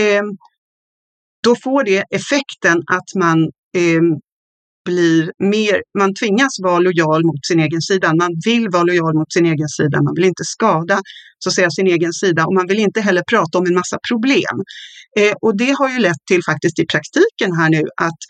eh, 0.00 0.24
då 1.44 1.56
får 1.64 1.84
det 1.84 2.04
effekten 2.10 2.78
att 2.96 3.08
man 3.14 3.38
eh, 3.76 4.02
blir 4.86 5.32
mer, 5.38 5.82
man 5.98 6.14
tvingas 6.14 6.54
vara 6.62 6.78
lojal 6.78 7.24
mot 7.24 7.46
sin 7.48 7.60
egen 7.60 7.82
sida. 7.82 8.14
Man 8.14 8.32
vill 8.44 8.68
vara 8.68 8.82
lojal 8.82 9.14
mot 9.14 9.32
sin 9.32 9.46
egen 9.46 9.68
sida. 9.68 10.02
Man 10.02 10.14
vill 10.16 10.24
inte 10.24 10.44
skada 10.44 11.00
så 11.38 11.48
att 11.48 11.54
säga, 11.54 11.70
sin 11.70 11.86
egen 11.86 12.12
sida 12.12 12.46
och 12.46 12.54
man 12.54 12.66
vill 12.66 12.78
inte 12.78 13.00
heller 13.00 13.22
prata 13.30 13.58
om 13.58 13.66
en 13.66 13.74
massa 13.74 13.98
problem. 14.10 14.56
Eh, 15.18 15.34
och 15.42 15.56
det 15.56 15.72
har 15.78 15.88
ju 15.88 15.98
lett 15.98 16.22
till 16.28 16.42
faktiskt 16.44 16.78
i 16.78 16.86
praktiken 16.86 17.52
här 17.58 17.70
nu 17.70 17.82
att 17.96 18.20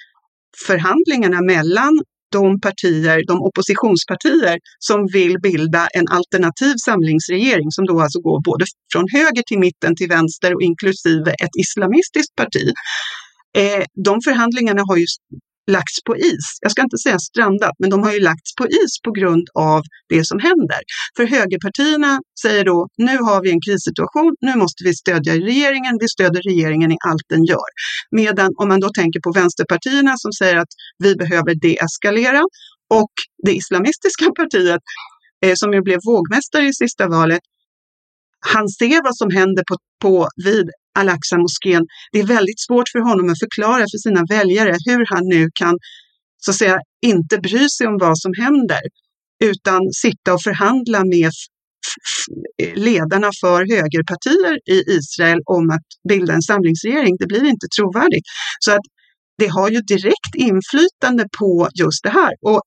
förhandlingarna 0.67 1.43
mellan 1.43 1.93
de 2.33 2.61
partier, 2.61 3.23
de 3.27 3.43
oppositionspartier 3.43 4.59
som 4.79 5.07
vill 5.13 5.41
bilda 5.41 5.89
en 5.99 6.09
alternativ 6.09 6.75
samlingsregering 6.85 7.71
som 7.71 7.85
då 7.87 8.01
alltså 8.01 8.21
går 8.21 8.41
både 8.45 8.65
från 8.93 9.05
höger 9.13 9.43
till 9.47 9.59
mitten 9.59 9.97
till 9.97 10.09
vänster 10.09 10.55
och 10.55 10.63
inklusive 10.63 11.31
ett 11.31 11.55
islamistiskt 11.63 12.35
parti. 12.37 12.73
Eh, 13.59 13.85
de 14.05 14.21
förhandlingarna 14.25 14.83
har 14.89 14.97
ju 14.97 15.07
lagts 15.67 15.99
på 16.07 16.17
is. 16.17 16.47
Jag 16.61 16.71
ska 16.71 16.83
inte 16.83 16.99
säga 16.99 17.19
strandat, 17.19 17.75
men 17.79 17.91
de 17.91 18.03
har 18.03 18.13
ju 18.13 18.21
lagts 18.21 18.55
på 18.59 18.67
is 18.67 18.93
på 19.05 19.11
grund 19.11 19.47
av 19.55 19.83
det 20.09 20.25
som 20.25 20.39
händer. 20.39 20.81
För 21.17 21.25
högerpartierna 21.27 22.21
säger 22.43 22.65
då, 22.65 22.89
nu 22.99 23.17
har 23.19 23.43
vi 23.43 23.51
en 23.51 23.61
krissituation, 23.67 24.35
nu 24.41 24.57
måste 24.57 24.85
vi 24.85 24.95
stödja 24.95 25.33
regeringen, 25.35 25.99
vi 26.01 26.09
stöder 26.09 26.43
regeringen 26.43 26.93
i 26.93 26.97
allt 27.09 27.27
den 27.29 27.45
gör. 27.45 27.69
Medan 28.11 28.51
om 28.57 28.69
man 28.69 28.81
då 28.81 28.89
tänker 28.89 29.21
på 29.21 29.33
vänsterpartierna 29.33 30.15
som 30.17 30.33
säger 30.33 30.57
att 30.57 30.73
vi 30.99 31.17
behöver 31.17 31.55
deeskalera 31.55 32.43
och 32.91 33.15
det 33.47 33.55
islamistiska 33.55 34.25
partiet 34.37 34.83
eh, 35.45 35.55
som 35.55 35.73
ju 35.73 35.83
blev 35.83 35.99
vågmästare 36.07 36.67
i 36.67 36.75
sista 36.75 37.09
valet, 37.09 37.41
han 38.41 38.69
ser 38.69 39.03
vad 39.03 39.17
som 39.17 39.31
händer 39.31 39.63
på, 39.69 39.77
på 40.03 40.29
vid 40.45 40.71
Al-Aqsa-moskén. 41.01 41.83
Det 42.13 42.19
är 42.21 42.27
väldigt 42.27 42.61
svårt 42.67 42.89
för 42.93 43.01
honom 43.09 43.27
att 43.33 43.39
förklara 43.39 43.85
för 43.93 43.99
sina 44.07 44.23
väljare 44.29 44.75
hur 44.87 45.07
han 45.15 45.25
nu 45.35 45.51
kan 45.55 45.75
så 46.45 46.51
att 46.51 46.57
säga 46.57 46.79
inte 47.07 47.39
bry 47.39 47.69
sig 47.69 47.87
om 47.87 47.99
vad 48.01 48.19
som 48.19 48.33
händer 48.45 48.81
utan 49.45 49.81
sitta 49.93 50.35
och 50.35 50.43
förhandla 50.43 51.05
med 51.05 51.33
ledarna 52.75 53.31
för 53.41 53.61
högerpartier 53.75 54.55
i 54.75 54.79
Israel 54.97 55.41
om 55.45 55.71
att 55.71 55.89
bilda 56.09 56.33
en 56.35 56.43
samlingsregering. 56.43 57.17
Det 57.19 57.27
blir 57.27 57.45
inte 57.45 57.67
trovärdigt. 57.77 58.27
Så 58.61 58.73
att 58.73 58.87
det 59.39 59.47
har 59.47 59.69
ju 59.71 59.81
direkt 59.81 60.35
inflytande 60.35 61.25
på 61.39 61.69
just 61.83 62.03
det 62.03 62.11
här. 62.11 62.33
Och 62.47 62.61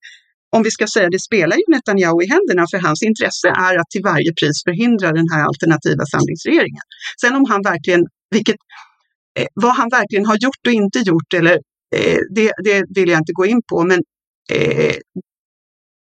om 0.55 0.63
vi 0.63 0.71
ska 0.71 0.87
säga 0.87 1.09
det 1.09 1.19
spelar 1.19 1.55
ju 1.57 1.63
Netanyahu 1.67 2.23
i 2.23 2.29
händerna 2.35 2.65
för 2.71 2.79
hans 2.87 3.01
intresse 3.09 3.47
är 3.47 3.73
att 3.79 3.89
till 3.89 4.03
varje 4.03 4.31
pris 4.39 4.57
förhindra 4.67 5.07
den 5.19 5.29
här 5.33 5.43
alternativa 5.49 6.03
samlingsregeringen. 6.13 6.85
Sen 7.21 7.35
om 7.35 7.45
han 7.51 7.61
verkligen 7.71 8.03
vilket, 8.31 8.55
eh, 9.39 9.47
vad 9.53 9.75
han 9.75 9.89
verkligen 9.89 10.25
har 10.25 10.37
gjort 10.41 10.67
och 10.67 10.73
inte 10.73 10.99
gjort, 10.99 11.33
eller, 11.33 11.53
eh, 11.95 12.19
det, 12.35 12.51
det 12.63 12.83
vill 12.95 13.09
jag 13.09 13.19
inte 13.19 13.33
gå 13.33 13.45
in 13.45 13.61
på, 13.69 13.83
men 13.83 13.99
eh, 14.51 14.95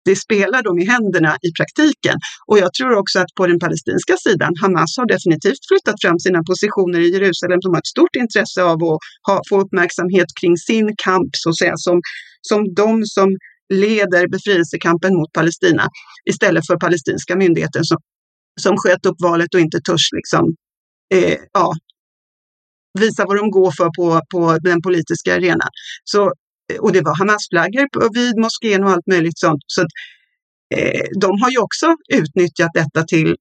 det 0.08 0.16
spelar 0.16 0.64
dem 0.64 0.80
i 0.80 0.86
händerna 0.86 1.32
i 1.48 1.50
praktiken. 1.60 2.18
Och 2.50 2.58
jag 2.64 2.74
tror 2.74 2.94
också 3.02 3.20
att 3.20 3.32
på 3.38 3.48
den 3.48 3.60
palestinska 3.60 4.16
sidan, 4.26 4.52
Hamas 4.62 4.98
har 4.98 5.08
definitivt 5.16 5.64
flyttat 5.70 5.98
fram 6.04 6.20
sina 6.20 6.42
positioner 6.50 7.00
i 7.00 7.10
Jerusalem. 7.16 7.60
De 7.64 7.68
har 7.74 7.82
ett 7.84 7.94
stort 7.96 8.16
intresse 8.24 8.64
av 8.64 8.78
att 8.84 9.00
ha, 9.28 9.36
få 9.50 9.56
uppmärksamhet 9.64 10.30
kring 10.40 10.58
sin 10.58 10.88
kamp, 11.06 11.32
så 11.42 11.50
att 11.50 11.58
säga, 11.58 11.74
som, 11.88 12.02
som 12.50 12.60
de 12.82 13.06
som 13.06 13.30
leder 13.74 14.28
befrielsekampen 14.28 15.14
mot 15.20 15.32
Palestina 15.34 15.86
istället 16.30 16.68
för 16.68 16.76
palestinska 16.78 17.36
myndigheten 17.36 17.84
som, 17.84 17.98
som 18.62 18.78
sköt 18.78 19.06
upp 19.06 19.20
valet 19.22 19.54
och 19.54 19.60
inte 19.60 19.80
törs 19.82 20.08
liksom, 20.12 20.44
eh, 21.14 21.38
ja, 21.54 21.74
visa 23.02 23.26
vad 23.26 23.38
de 23.38 23.52
går 23.52 23.72
för 23.72 23.90
på, 23.98 24.22
på 24.34 24.58
den 24.62 24.82
politiska 24.82 25.36
arenan. 25.36 25.70
Så, 26.04 26.22
eh, 26.74 26.80
och 26.80 26.92
det 26.92 27.02
var 27.02 27.16
Hamas-flaggor 27.16 28.14
vid 28.14 28.38
moskén 28.38 28.84
och 28.84 28.90
allt 28.90 29.08
möjligt 29.08 29.40
sånt. 29.40 29.64
Så 29.68 29.82
att, 29.82 29.92
eh, 30.76 31.06
de 31.22 31.42
har 31.42 31.52
ju 31.52 31.58
också 31.58 31.96
utnyttjat 32.14 32.72
detta 32.74 33.04
till 33.04 33.36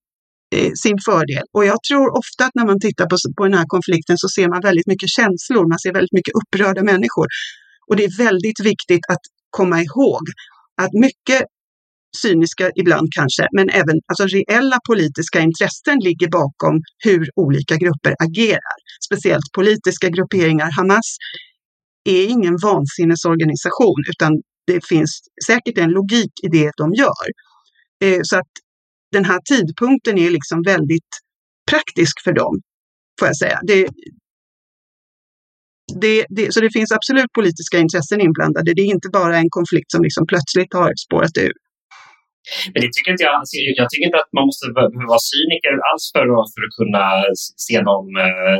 eh, 0.55 0.73
sin 0.75 0.99
fördel. 1.05 1.45
Och 1.53 1.64
jag 1.64 1.79
tror 1.88 2.19
ofta 2.19 2.45
att 2.45 2.55
när 2.55 2.66
man 2.66 2.81
tittar 2.81 3.07
på, 3.07 3.16
på 3.37 3.45
den 3.45 3.55
här 3.55 3.66
konflikten 3.66 4.19
så 4.19 4.29
ser 4.29 4.49
man 4.49 4.61
väldigt 4.61 4.87
mycket 4.87 5.09
känslor, 5.09 5.69
man 5.69 5.79
ser 5.79 5.92
väldigt 5.92 6.12
mycket 6.12 6.35
upprörda 6.40 6.83
människor. 6.83 7.27
Och 7.88 7.97
det 7.97 8.05
är 8.05 8.19
väldigt 8.19 8.61
viktigt 8.61 9.05
att 9.09 9.25
komma 9.51 9.83
ihåg 9.83 10.23
att 10.83 10.92
mycket 10.92 11.42
cyniska 12.17 12.71
ibland 12.75 13.09
kanske, 13.19 13.49
men 13.57 13.69
även 13.71 13.97
alltså 14.07 14.27
reella 14.27 14.79
politiska 14.87 15.41
intressen 15.41 15.99
ligger 16.01 16.29
bakom 16.29 16.75
hur 17.05 17.31
olika 17.37 17.77
grupper 17.77 18.15
agerar. 18.19 18.77
Speciellt 19.07 19.53
politiska 19.55 20.09
grupperingar. 20.09 20.71
Hamas 20.77 21.17
är 22.05 22.27
ingen 22.27 22.57
vansinnesorganisation 22.63 24.01
utan 24.13 24.33
det 24.67 24.87
finns 24.87 25.21
säkert 25.47 25.79
en 25.79 25.91
logik 25.91 26.33
i 26.43 26.49
det 26.49 26.71
de 26.77 26.93
gör. 26.95 27.27
Eh, 28.05 28.21
så 28.23 28.37
att 28.37 28.53
den 29.13 29.25
här 29.25 29.41
tidpunkten 29.45 30.19
är 30.19 30.31
liksom 30.31 30.63
väldigt 30.63 31.13
praktisk 31.71 32.21
för 32.25 32.33
dem, 32.33 32.61
får 33.19 33.29
jag 33.29 33.37
säga. 33.37 33.61
Det, 33.63 33.89
det, 36.01 36.27
det, 36.29 36.53
så 36.53 36.61
det 36.61 36.71
finns 36.71 36.93
absolut 36.93 37.33
politiska 37.33 37.79
intressen 37.79 38.21
inblandade. 38.21 38.75
Det 38.75 38.83
är 38.83 38.95
inte 38.95 39.09
bara 39.09 39.39
en 39.39 39.51
konflikt 39.51 39.91
som 39.91 40.03
liksom 40.03 40.27
plötsligt 40.27 40.75
har 40.75 40.93
spårat 41.07 41.37
ur. 41.39 41.53
Men 42.73 42.79
det 42.83 42.91
tycker 42.93 43.11
inte 43.15 43.27
jag, 43.29 43.35
alltså, 43.41 43.57
jag 43.81 43.87
tycker 43.89 44.07
inte 44.09 44.23
att 44.23 44.33
man 44.39 44.47
måste 44.51 44.65
vara 45.13 45.23
cyniker 45.33 45.75
alls 45.89 46.05
för 46.15 46.27
att, 46.35 46.49
för 46.55 46.63
att 46.67 46.77
kunna 46.81 47.05
se 47.69 47.77
dem, 47.91 48.05
eh, 48.27 48.57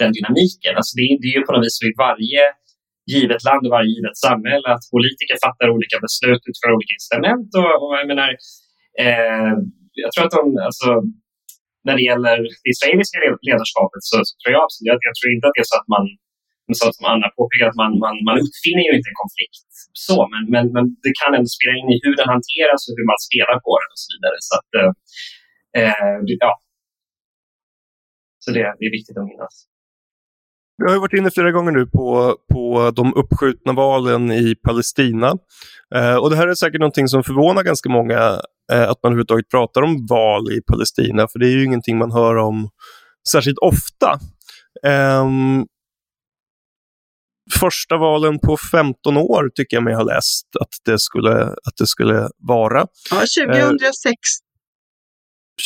den 0.00 0.12
dynamiken. 0.18 0.72
Alltså 0.78 0.92
det, 0.98 1.04
det 1.20 1.28
är 1.30 1.36
ju 1.38 1.44
på 1.46 1.52
något 1.52 1.66
vis 1.66 1.78
så 1.78 1.84
i 1.92 1.94
varje 2.06 2.42
givet 3.14 3.42
land 3.48 3.62
och 3.66 3.74
varje 3.76 3.90
givet 3.96 4.16
samhälle 4.26 4.68
att 4.74 4.84
politiker 4.94 5.36
fattar 5.46 5.68
olika 5.76 5.96
beslut 6.06 6.42
utifrån 6.48 6.76
olika 6.76 6.92
incitament. 6.98 7.50
Och, 7.60 7.74
och 7.82 7.92
jag 8.00 8.06
menar, 8.12 8.30
eh, 9.04 9.52
jag 10.02 10.10
tror 10.12 10.24
att 10.26 10.36
de, 10.38 10.44
alltså, 10.68 10.88
när 11.86 11.94
det 11.98 12.04
gäller 12.10 12.36
det 12.64 12.70
israeliska 12.74 13.16
ledarskapet 13.48 14.02
så, 14.08 14.16
så 14.28 14.32
tror 14.40 14.52
jag, 14.56 14.66
jag, 14.88 14.96
jag 15.08 15.14
tror 15.18 15.30
inte 15.34 15.46
att 15.46 15.56
det 15.56 15.64
är 15.66 15.72
så 15.72 15.78
att 15.80 15.92
man 15.96 16.04
så 16.80 16.86
som 16.96 17.04
Anna 17.12 17.28
påpekar, 17.38 17.66
att 17.70 17.80
man, 17.82 17.92
man, 18.04 18.14
man 18.28 18.36
uppfinner 18.44 18.84
ju 18.88 18.92
inte 18.98 19.10
en 19.12 19.20
konflikt 19.24 19.68
så, 20.06 20.18
men, 20.32 20.42
men, 20.54 20.64
men 20.74 20.84
det 21.04 21.12
kan 21.20 21.30
ändå 21.36 21.50
spela 21.58 21.74
in 21.80 21.88
i 21.94 21.96
hur 22.04 22.14
den 22.20 22.28
hanteras 22.34 22.80
och 22.88 22.94
hur 22.98 23.06
man 23.12 23.20
spelar 23.28 23.56
på 23.66 23.72
den 23.80 23.90
och 23.94 24.00
så 24.04 24.08
vidare. 24.14 24.36
Så, 24.46 24.52
att, 24.58 24.70
eh, 24.78 24.90
eh 25.80 26.16
ja. 26.44 26.52
så 28.42 28.48
det, 28.56 28.64
det 28.78 28.84
är 28.88 28.94
viktigt 28.98 29.16
att 29.18 29.28
minnas. 29.32 29.54
Vi 30.82 30.92
har 30.92 31.00
varit 31.00 31.18
inne 31.18 31.30
flera 31.30 31.52
gånger 31.52 31.72
nu 31.72 31.86
på, 31.86 32.36
på 32.52 32.90
de 32.90 33.14
uppskjutna 33.14 33.72
valen 33.72 34.32
i 34.32 34.54
Palestina. 34.54 35.30
Eh, 35.94 36.16
och 36.16 36.30
det 36.30 36.36
här 36.36 36.48
är 36.48 36.54
säkert 36.54 36.80
någonting 36.80 37.08
som 37.08 37.24
förvånar 37.24 37.62
ganska 37.62 37.88
många, 37.88 38.18
eh, 38.72 38.88
att 38.90 39.02
man 39.02 39.12
överhuvudtaget 39.12 39.48
pratar 39.50 39.82
om 39.82 40.06
val 40.06 40.52
i 40.52 40.60
Palestina, 40.70 41.28
för 41.32 41.38
det 41.38 41.46
är 41.46 41.50
ju 41.50 41.64
ingenting 41.64 41.98
man 41.98 42.12
hör 42.12 42.36
om 42.36 42.68
särskilt 43.32 43.58
ofta. 43.58 44.18
Eh, 44.86 45.26
första 47.60 47.96
valen 47.96 48.38
på 48.38 48.56
15 48.70 49.16
år 49.16 49.50
tycker 49.54 49.76
jag 49.76 49.84
mig 49.84 49.94
ha 49.94 50.02
läst 50.02 50.46
att 50.60 50.68
det 50.84 50.98
skulle, 50.98 51.42
att 51.42 51.76
det 51.78 51.86
skulle 51.86 52.28
vara. 52.38 52.86
Ja, 53.10 53.16
2006. 53.46 54.12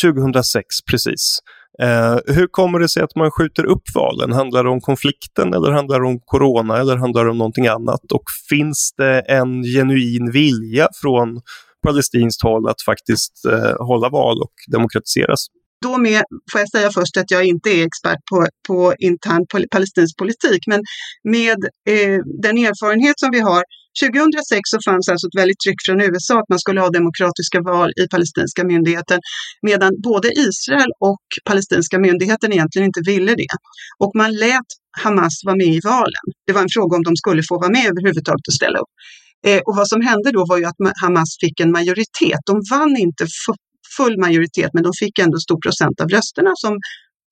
2006, 0.03 0.66
precis. 0.90 1.38
Eh, 1.83 2.16
hur 2.27 2.47
kommer 2.47 2.79
det 2.79 2.88
sig 2.88 3.03
att 3.03 3.16
man 3.16 3.31
skjuter 3.31 3.64
upp 3.64 3.83
valen? 3.95 4.33
Handlar 4.33 4.64
det 4.64 4.71
om 4.71 4.81
konflikten 4.81 5.55
eller 5.55 5.73
handlar 5.73 6.01
det 6.01 6.07
om 6.07 6.21
corona 6.21 6.79
eller 6.79 6.97
handlar 6.97 7.25
det 7.25 7.31
om 7.31 7.38
någonting 7.38 7.66
annat? 7.66 8.12
Och 8.12 8.25
finns 8.49 8.95
det 8.97 9.21
en 9.21 9.62
genuin 9.62 10.31
vilja 10.31 10.88
från 11.03 11.40
palestinskt 11.83 12.42
håll 12.42 12.68
att 12.68 12.83
faktiskt 12.83 13.45
eh, 13.45 13.87
hålla 13.87 14.09
val 14.09 14.42
och 14.42 14.55
demokratiseras? 14.73 15.47
Då 15.83 15.99
med, 15.99 16.23
får 16.53 16.61
jag 16.61 16.71
säga 16.71 16.90
först 16.90 17.16
att 17.16 17.31
jag 17.31 17.45
inte 17.45 17.71
är 17.71 17.87
expert 17.87 18.21
på, 18.31 18.47
på 18.68 18.95
intern 18.99 19.45
palestinsk 19.71 20.16
politik, 20.16 20.62
men 20.66 20.81
med 21.25 21.59
eh, 21.88 22.18
den 22.42 22.57
erfarenhet 22.59 23.18
som 23.21 23.31
vi 23.31 23.40
har 23.40 23.62
2006 24.01 24.71
så 24.73 24.79
fanns 24.88 25.09
alltså 25.09 25.27
ett 25.27 25.40
väldigt 25.40 25.61
tryck 25.64 25.81
från 25.87 26.01
USA 26.01 26.35
att 26.40 26.49
man 26.49 26.59
skulle 26.64 26.81
ha 26.81 26.88
demokratiska 26.90 27.61
val 27.61 27.90
i 28.03 28.09
palestinska 28.14 28.64
myndigheten, 28.64 29.18
medan 29.62 29.90
både 30.11 30.29
Israel 30.47 30.90
och 31.11 31.25
palestinska 31.45 31.99
myndigheten 31.99 32.53
egentligen 32.53 32.87
inte 32.87 33.03
ville 33.12 33.35
det. 33.35 33.53
Och 34.03 34.12
man 34.14 34.33
lät 34.45 34.71
Hamas 35.03 35.35
vara 35.45 35.57
med 35.57 35.73
i 35.79 35.81
valen. 35.85 36.27
Det 36.47 36.53
var 36.53 36.62
en 36.62 36.75
fråga 36.77 36.97
om 36.97 37.03
de 37.03 37.16
skulle 37.16 37.42
få 37.49 37.55
vara 37.59 37.73
med 37.79 37.87
överhuvudtaget 37.92 38.47
och 38.49 38.55
ställa 38.61 38.79
upp. 38.79 38.92
Eh, 39.47 39.61
och 39.66 39.77
vad 39.77 39.88
som 39.88 40.01
hände 40.01 40.31
då 40.33 40.42
var 40.49 40.59
ju 40.59 40.64
att 40.64 40.77
Hamas 41.03 41.37
fick 41.40 41.61
en 41.61 41.73
majoritet. 41.73 42.40
De 42.47 42.57
vann 42.71 42.97
inte 42.97 43.27
full 43.96 44.20
majoritet, 44.20 44.70
men 44.74 44.83
de 44.83 44.92
fick 44.98 45.18
ändå 45.18 45.38
stor 45.38 45.61
procent 45.61 46.00
av 46.00 46.09
rösterna 46.09 46.52
som 46.55 46.78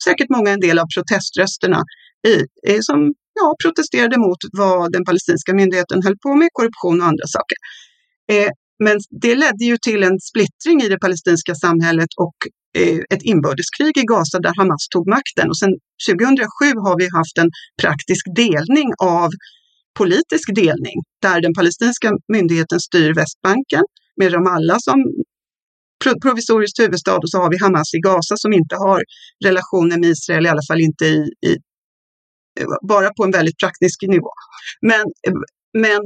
säkert 0.05 0.31
många 0.31 0.51
en 0.51 0.61
del 0.61 0.79
av 0.79 0.87
proteströsterna 0.95 1.81
i, 2.33 2.37
som 2.83 2.99
ja, 3.41 3.55
protesterade 3.63 4.19
mot 4.19 4.39
vad 4.53 4.93
den 4.93 5.05
palestinska 5.05 5.55
myndigheten 5.55 6.03
höll 6.05 6.19
på 6.23 6.35
med, 6.35 6.49
korruption 6.53 7.01
och 7.01 7.07
andra 7.07 7.27
saker. 7.27 7.59
Eh, 8.33 8.51
men 8.85 8.99
det 9.23 9.35
ledde 9.35 9.65
ju 9.65 9.77
till 9.77 10.03
en 10.03 10.21
splittring 10.21 10.83
i 10.83 10.89
det 10.89 10.99
palestinska 10.99 11.55
samhället 11.55 12.09
och 12.17 12.37
eh, 12.79 12.99
ett 13.15 13.23
inbördeskrig 13.23 13.99
i 13.99 14.05
Gaza 14.13 14.39
där 14.39 14.55
Hamas 14.57 14.89
tog 14.89 15.09
makten. 15.09 15.49
Och 15.49 15.59
sedan 15.59 15.75
2007 16.11 16.47
har 16.87 16.97
vi 16.99 17.09
haft 17.19 17.39
en 17.43 17.51
praktisk 17.83 18.25
delning 18.37 18.89
av 18.99 19.31
politisk 19.99 20.55
delning 20.55 20.99
där 21.23 21.41
den 21.41 21.55
palestinska 21.55 22.11
myndigheten 22.33 22.81
styr 22.81 23.15
Västbanken 23.15 23.85
med 24.17 24.33
Ramallah 24.35 24.79
som 24.81 24.99
provisoriskt 26.23 26.79
huvudstad 26.79 27.17
och 27.17 27.31
så 27.31 27.39
har 27.39 27.51
vi 27.51 27.59
Hamas 27.59 27.95
i 27.95 27.99
Gaza 27.99 28.37
som 28.37 28.53
inte 28.53 28.77
har 28.77 29.03
relationer 29.45 29.99
med 29.99 30.09
Israel, 30.09 30.47
i 30.47 30.49
alla 30.49 30.67
fall 30.69 30.81
inte 30.81 31.05
i, 31.05 31.21
i 31.47 31.53
eh, 32.61 32.67
bara 32.89 33.11
på 33.17 33.25
en 33.25 33.31
väldigt 33.31 33.59
praktisk 33.59 34.03
nivå. 34.03 34.33
Men, 34.81 35.01
eh, 35.01 35.35
men 35.79 36.01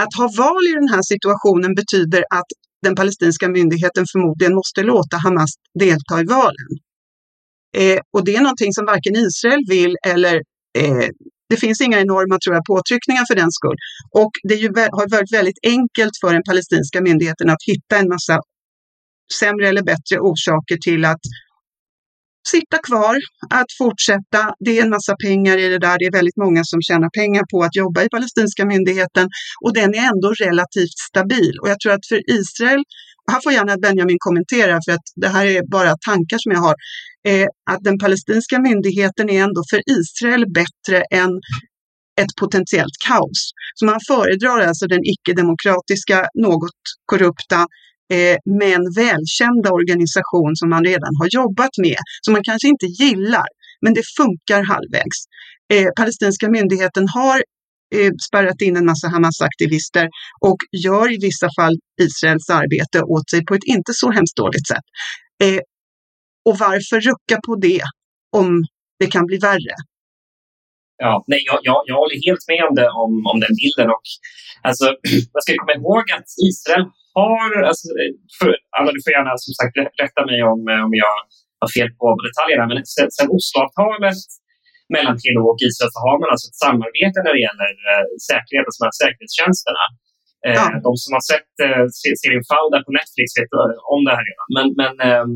att 0.00 0.14
ha 0.18 0.26
val 0.38 0.62
i 0.70 0.72
den 0.72 0.88
här 0.88 1.02
situationen 1.02 1.74
betyder 1.74 2.24
att 2.30 2.50
den 2.82 2.94
palestinska 2.94 3.48
myndigheten 3.48 4.04
förmodligen 4.12 4.54
måste 4.54 4.82
låta 4.82 5.16
Hamas 5.16 5.50
delta 5.78 6.20
i 6.20 6.24
valen. 6.24 6.70
Eh, 7.76 8.00
och 8.14 8.24
det 8.24 8.36
är 8.36 8.40
någonting 8.40 8.72
som 8.72 8.84
varken 8.86 9.16
Israel 9.16 9.62
vill 9.68 9.96
eller 10.06 10.34
eh, 10.78 11.08
det 11.48 11.56
finns 11.56 11.80
inga 11.80 12.00
enorma 12.00 12.38
tror 12.38 12.54
jag, 12.56 12.64
påtryckningar 12.64 13.24
för 13.28 13.34
den 13.34 13.52
skull. 13.58 13.78
Och 14.22 14.32
det 14.48 14.54
ju, 14.54 14.68
har 14.68 15.10
varit 15.10 15.32
väldigt 15.32 15.58
enkelt 15.62 16.14
för 16.20 16.32
den 16.32 16.42
palestinska 16.42 17.00
myndigheten 17.00 17.50
att 17.50 17.62
hitta 17.66 17.98
en 17.98 18.08
massa 18.08 18.40
sämre 19.40 19.68
eller 19.68 19.82
bättre 19.82 20.16
orsaker 20.20 20.76
till 20.76 21.04
att 21.04 21.20
sitta 22.48 22.78
kvar, 22.78 23.16
att 23.50 23.70
fortsätta. 23.78 24.40
Det 24.64 24.78
är 24.78 24.82
en 24.82 24.90
massa 24.90 25.14
pengar 25.24 25.58
i 25.58 25.68
det 25.68 25.78
där. 25.78 25.96
Det 25.98 26.06
är 26.06 26.12
väldigt 26.12 26.36
många 26.36 26.64
som 26.64 26.82
tjänar 26.82 27.10
pengar 27.20 27.44
på 27.52 27.62
att 27.62 27.76
jobba 27.76 28.02
i 28.02 28.08
palestinska 28.08 28.64
myndigheten 28.64 29.28
och 29.64 29.74
den 29.74 29.94
är 29.94 30.04
ändå 30.12 30.28
relativt 30.46 30.98
stabil. 31.10 31.54
Och 31.62 31.68
jag 31.68 31.80
tror 31.80 31.92
att 31.92 32.06
för 32.08 32.20
Israel, 32.38 32.82
här 33.32 33.40
får 33.42 33.52
gärna 33.52 33.76
Benjamin 33.76 34.16
kommentera 34.20 34.80
för 34.84 34.92
att 34.92 35.06
det 35.16 35.28
här 35.28 35.46
är 35.46 35.62
bara 35.70 35.94
tankar 36.06 36.38
som 36.38 36.52
jag 36.52 36.60
har, 36.60 36.74
eh, 37.28 37.46
att 37.70 37.82
den 37.84 37.98
palestinska 37.98 38.58
myndigheten 38.58 39.30
är 39.30 39.42
ändå 39.42 39.62
för 39.70 39.80
Israel 39.98 40.44
bättre 40.60 41.02
än 41.10 41.30
ett 42.20 42.34
potentiellt 42.40 42.96
kaos. 43.08 43.40
Så 43.74 43.84
man 43.86 44.00
föredrar 44.06 44.60
alltså 44.60 44.86
den 44.86 45.04
icke-demokratiska, 45.04 46.26
något 46.34 46.80
korrupta 47.06 47.60
eh, 48.12 48.36
men 48.60 48.80
välkända 48.96 49.70
organisation 49.80 50.56
som 50.56 50.68
man 50.70 50.84
redan 50.84 51.12
har 51.20 51.28
jobbat 51.30 51.74
med, 51.82 51.98
som 52.24 52.32
man 52.32 52.44
kanske 52.44 52.68
inte 52.68 52.86
gillar, 52.86 53.48
men 53.80 53.94
det 53.94 54.02
funkar 54.16 54.62
halvvägs. 54.62 55.18
Eh, 55.74 55.88
palestinska 55.96 56.50
myndigheten 56.50 57.08
har 57.08 57.42
Eh, 57.94 58.12
spärrat 58.28 58.60
in 58.62 58.76
en 58.76 58.86
massa 58.86 59.08
Hamas-aktivister 59.08 60.08
och 60.40 60.60
gör 60.84 61.12
i 61.12 61.18
vissa 61.28 61.48
fall 61.58 61.74
Israels 62.06 62.50
arbete 62.50 63.02
åt 63.02 63.30
sig 63.30 63.44
på 63.44 63.54
ett 63.54 63.64
inte 63.64 63.92
så 63.94 64.10
hemskt 64.10 64.36
dåligt 64.36 64.66
sätt. 64.66 64.86
Eh, 65.44 65.60
och 66.48 66.56
varför 66.58 67.00
rucka 67.10 67.36
på 67.46 67.52
det 67.66 67.82
om 68.32 68.48
det 68.98 69.06
kan 69.14 69.26
bli 69.26 69.38
värre? 69.38 69.74
Ja, 71.04 71.24
nej, 71.26 71.40
jag, 71.50 71.58
jag, 71.68 71.78
jag 71.90 71.96
håller 72.02 72.18
helt 72.28 72.44
med 72.52 72.62
om, 72.68 72.74
det, 72.78 72.88
om, 73.02 73.12
om 73.30 73.36
den 73.44 73.54
bilden. 73.62 73.88
Och, 73.96 74.06
alltså, 74.68 74.84
man 75.34 75.42
ska 75.42 75.50
komma 75.60 75.74
ihåg 75.80 76.04
att 76.16 76.28
Israel 76.48 76.84
har, 77.20 77.48
alltså, 77.70 77.86
för, 78.38 78.48
alla, 78.76 78.90
du 78.94 79.00
får 79.04 79.12
gärna 79.16 79.32
som 79.46 79.54
sagt 79.60 79.74
rätta 80.04 80.20
mig 80.30 80.38
om, 80.52 80.60
eh, 80.72 80.82
om 80.86 80.92
jag 81.04 81.14
har 81.62 81.70
fel 81.76 81.90
på 82.00 82.06
detaljerna, 82.26 82.64
men 82.70 82.78
sen, 82.94 83.08
sen 83.16 83.28
Osloavtalet 83.36 84.18
mellan 84.94 85.14
PLO 85.20 85.42
och 85.52 85.60
Israel 85.68 85.92
så 85.94 86.00
har 86.06 86.16
man 86.22 86.28
alltså 86.32 86.46
ett 86.48 86.62
samarbete 86.66 87.18
när 87.24 87.32
det 87.36 87.44
gäller 87.48 87.72
eh, 87.90 88.06
säkerhet, 88.30 88.64
alltså 88.66 88.80
de 88.80 88.88
här 88.90 88.98
säkerhetstjänsterna. 89.02 89.84
Eh, 90.46 90.56
ja. 90.58 90.66
De 90.86 90.92
som 91.02 91.10
har 91.16 91.24
sett 91.32 91.52
eh, 91.66 91.84
serien 92.22 92.46
Fauda 92.50 92.78
på 92.86 92.92
Netflix 92.98 93.28
vet 93.38 93.52
om 93.94 94.00
det 94.06 94.14
här 94.16 94.24
redan. 94.30 94.48
Men, 94.56 94.66
men 94.80 94.92
ehm, 95.08 95.32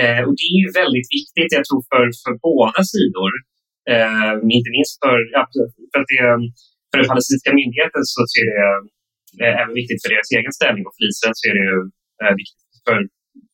eh, 0.00 0.20
och 0.26 0.34
det 0.38 0.46
är 0.52 0.58
ju 0.62 0.68
väldigt 0.80 1.08
viktigt, 1.18 1.50
jag 1.58 1.64
tror, 1.68 1.82
för, 1.90 2.04
för 2.22 2.32
båda 2.48 2.80
sidor. 2.94 3.32
Eh, 3.92 4.32
inte 4.58 4.70
minst 4.76 4.94
för, 5.02 5.18
för 5.92 5.98
att 6.02 6.10
det, 6.12 6.24
för 6.90 6.96
den 7.00 7.10
palestinska 7.12 7.50
myndigheten 7.60 8.02
så 8.12 8.20
är 8.40 8.46
det 8.50 9.48
även 9.62 9.74
viktigt 9.80 10.00
för 10.02 10.10
deras 10.14 10.30
egen 10.38 10.54
ställning 10.58 10.84
och 10.86 10.94
för 10.96 11.04
Israel 11.10 11.34
så 11.38 11.44
är 11.50 11.54
det 11.58 11.70
viktigt 12.42 12.78
för, 12.86 12.98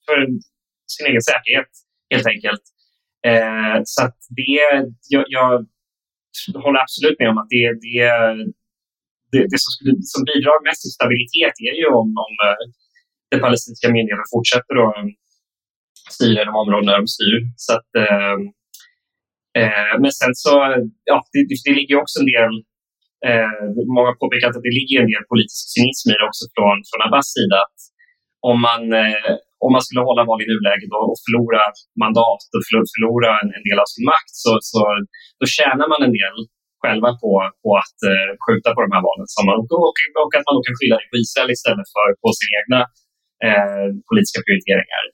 för 0.06 0.18
sin 0.94 1.06
egen 1.10 1.24
säkerhet 1.30 1.70
helt 2.12 2.28
enkelt. 2.34 2.64
Eh, 3.26 3.76
så 3.84 3.98
att 4.06 4.18
det, 4.38 4.58
jag, 5.08 5.24
jag 5.28 5.50
håller 6.64 6.80
absolut 6.80 7.18
med 7.18 7.30
om 7.30 7.38
att 7.38 7.52
det, 7.56 7.66
det, 7.86 8.02
det, 9.32 9.40
det 9.52 9.58
som, 9.64 9.70
skulle, 9.74 9.92
som 10.14 10.22
bidrar 10.30 10.66
mest 10.68 10.82
till 10.82 10.96
stabilitet 10.98 11.54
är 11.70 11.74
ju 11.80 11.86
om, 12.00 12.08
om 12.26 12.34
eh, 12.46 12.62
den 13.30 13.40
palestinska 13.44 13.86
myndigheten 13.94 14.32
fortsätter 14.34 14.74
att 14.82 14.96
eh, 14.96 15.06
styra 16.16 16.44
de 16.44 16.54
områden 16.62 16.86
där 16.88 16.98
de 17.02 17.06
styr. 17.16 17.38
Så 17.64 17.70
att, 17.76 17.90
eh, 18.02 18.36
eh, 19.60 19.92
men 20.02 20.12
sen 20.20 20.34
så, 20.44 20.52
ja, 21.10 21.16
det, 21.32 21.40
det 21.66 21.74
ligger 21.78 21.96
också 22.02 22.16
en 22.20 22.30
del 22.36 22.52
Eh, 23.26 23.60
många 23.94 24.08
har 24.10 24.22
påpekat 24.24 24.56
att 24.56 24.66
det 24.68 24.78
ligger 24.80 24.96
en 24.98 25.12
del 25.14 25.24
politisk 25.32 25.64
cynism 25.74 26.06
i 26.10 26.14
det 26.18 26.28
också 26.30 26.44
från, 26.54 26.76
från 26.88 27.04
Abbas 27.06 27.26
sida. 27.36 27.56
Att 27.66 27.78
om, 28.50 28.56
man, 28.68 28.82
eh, 29.02 29.34
om 29.64 29.70
man 29.74 29.82
skulle 29.84 30.02
hålla 30.08 30.22
val 30.30 30.40
i 30.44 30.46
nuläget 30.52 30.90
och, 30.94 31.18
förlora 31.24 31.62
mandat 32.04 32.42
och 32.56 32.64
förlora 32.94 33.30
en, 33.42 33.64
del 33.68 33.78
av 33.84 33.88
sin 33.94 34.04
makt 34.12 34.34
så, 34.42 34.50
så 34.70 34.80
då 35.40 35.44
tjänar 35.56 35.86
man 35.92 36.00
en 36.06 36.14
del 36.20 36.36
själva 36.82 37.10
på, 37.22 37.32
på 37.62 37.70
att 37.82 37.98
eh, 38.10 38.30
skjuta 38.44 38.68
på 38.74 38.80
de 38.86 38.90
här 38.96 39.04
valen. 39.08 39.26
Som 39.34 39.42
man, 39.48 39.56
och, 39.62 39.94
och, 40.24 40.32
att 40.38 40.46
man 40.48 40.56
då 40.58 40.62
kan 40.66 40.76
skylla 40.78 40.96
det 41.00 41.08
på 41.12 41.18
Israel 41.24 41.50
istället 41.56 41.88
för 41.96 42.08
på 42.22 42.28
sina 42.38 42.52
egna 42.60 42.80
eh, 43.46 43.86
politiska 44.08 44.40
prioriteringar. 44.46 45.04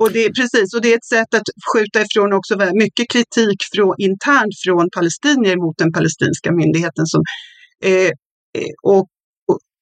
Och 0.00 0.10
det 0.14 0.22
är 0.26 0.32
precis, 0.40 0.68
och 0.74 0.82
det 0.82 0.90
är 0.92 0.98
ett 1.02 1.12
sätt 1.16 1.32
att 1.38 1.48
skjuta 1.70 1.98
ifrån 2.06 2.30
också 2.38 2.52
mycket 2.84 3.06
kritik 3.14 3.58
från, 3.74 3.94
internt 4.08 4.54
från 4.64 4.84
palestinier 4.96 5.56
mot 5.64 5.76
den 5.82 5.92
palestinska 5.96 6.48
myndigheten. 6.60 7.04
Som, 7.12 7.22
eh, 7.88 8.10
eh 8.58 8.74
och, 8.94 9.06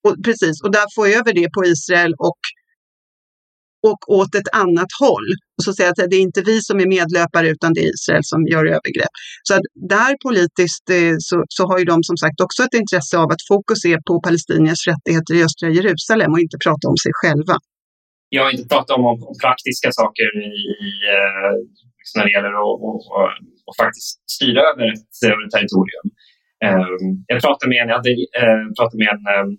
och, 0.05 0.15
precis, 0.25 0.55
och 0.63 0.71
där 0.71 0.85
få 0.95 1.05
över 1.07 1.33
det 1.33 1.49
på 1.55 1.65
Israel 1.65 2.13
och, 2.29 2.41
och 3.89 4.01
åt 4.19 4.35
ett 4.35 4.49
annat 4.53 4.91
håll. 4.99 5.29
Och 5.57 5.63
så 5.63 5.73
säga 5.73 5.89
att 5.89 6.09
det 6.11 6.15
är 6.21 6.27
inte 6.29 6.41
vi 6.41 6.61
som 6.61 6.79
är 6.79 6.87
medlöpare 6.87 7.47
utan 7.49 7.73
det 7.73 7.81
är 7.81 7.89
Israel 7.95 8.23
som 8.23 8.39
gör 8.51 8.65
övergrepp. 8.65 9.13
Så 9.43 9.53
att 9.55 9.65
där 9.95 10.11
politiskt 10.27 10.89
eh, 10.89 11.15
så, 11.19 11.43
så 11.49 11.67
har 11.67 11.77
ju 11.79 11.85
de 11.85 12.03
som 12.03 12.17
sagt 12.17 12.41
också 12.41 12.63
ett 12.63 12.73
intresse 12.81 13.17
av 13.17 13.27
att 13.31 13.43
fokus 13.47 13.85
är 13.85 13.99
på 14.07 14.21
palestiniers 14.27 14.87
rättigheter 14.91 15.33
i 15.35 15.43
östra 15.43 15.69
Jerusalem 15.69 16.31
och 16.33 16.39
inte 16.39 16.57
prata 16.65 16.87
om 16.91 16.97
sig 17.03 17.11
själva 17.21 17.57
jag 18.29 18.43
har 18.43 18.51
inte 18.51 18.67
pratat 18.73 18.97
om, 18.97 19.05
om, 19.05 19.17
om 19.29 19.35
praktiska 19.45 19.89
saker 19.91 20.27
i, 20.47 20.51
i, 20.87 20.91
eh, 21.15 21.53
när 22.15 22.23
det 22.25 22.33
gäller 22.35 22.53
att 22.59 22.67
och, 22.69 22.77
och, 22.87 22.99
och 23.67 23.75
faktiskt 23.83 24.09
styra 24.35 24.61
över 24.71 24.85
ett, 24.93 25.13
över 25.31 25.41
ett 25.45 25.55
territorium. 25.55 26.07
Um, 26.69 27.05
jag 27.27 27.41
pratade 27.45 27.69
med 27.71 27.79
en, 27.81 27.89
jag 27.91 27.97
hade, 28.01 28.13
uh, 28.43 28.65
pratade 28.77 28.99
med 29.03 29.11
en 29.15 29.23
um, 29.35 29.49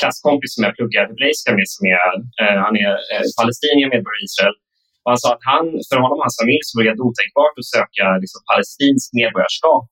klasskompis 0.00 0.50
som 0.54 0.62
jag 0.66 0.74
pluggar 0.78 1.02
hebreiska 1.10 1.50
med. 1.58 1.66
Som 1.74 1.82
är, 1.96 2.10
eh, 2.40 2.58
han 2.66 2.74
är 2.86 2.92
eh, 3.12 3.24
palestinier, 3.40 3.88
medborgare 3.92 4.24
i 4.24 4.28
Israel. 4.30 4.56
Och 5.02 5.10
han 5.12 5.20
sa 5.22 5.28
att 5.36 5.46
han, 5.52 5.64
för 5.88 5.98
honom 6.04 6.16
och 6.18 6.26
hans 6.26 6.40
familj 6.42 6.62
så 6.66 6.72
var 6.76 6.84
det 6.84 7.06
otänkbart 7.08 7.54
att 7.60 7.72
söka 7.76 8.04
liksom, 8.22 8.40
palestinskt 8.50 9.12
medborgarskap 9.20 9.90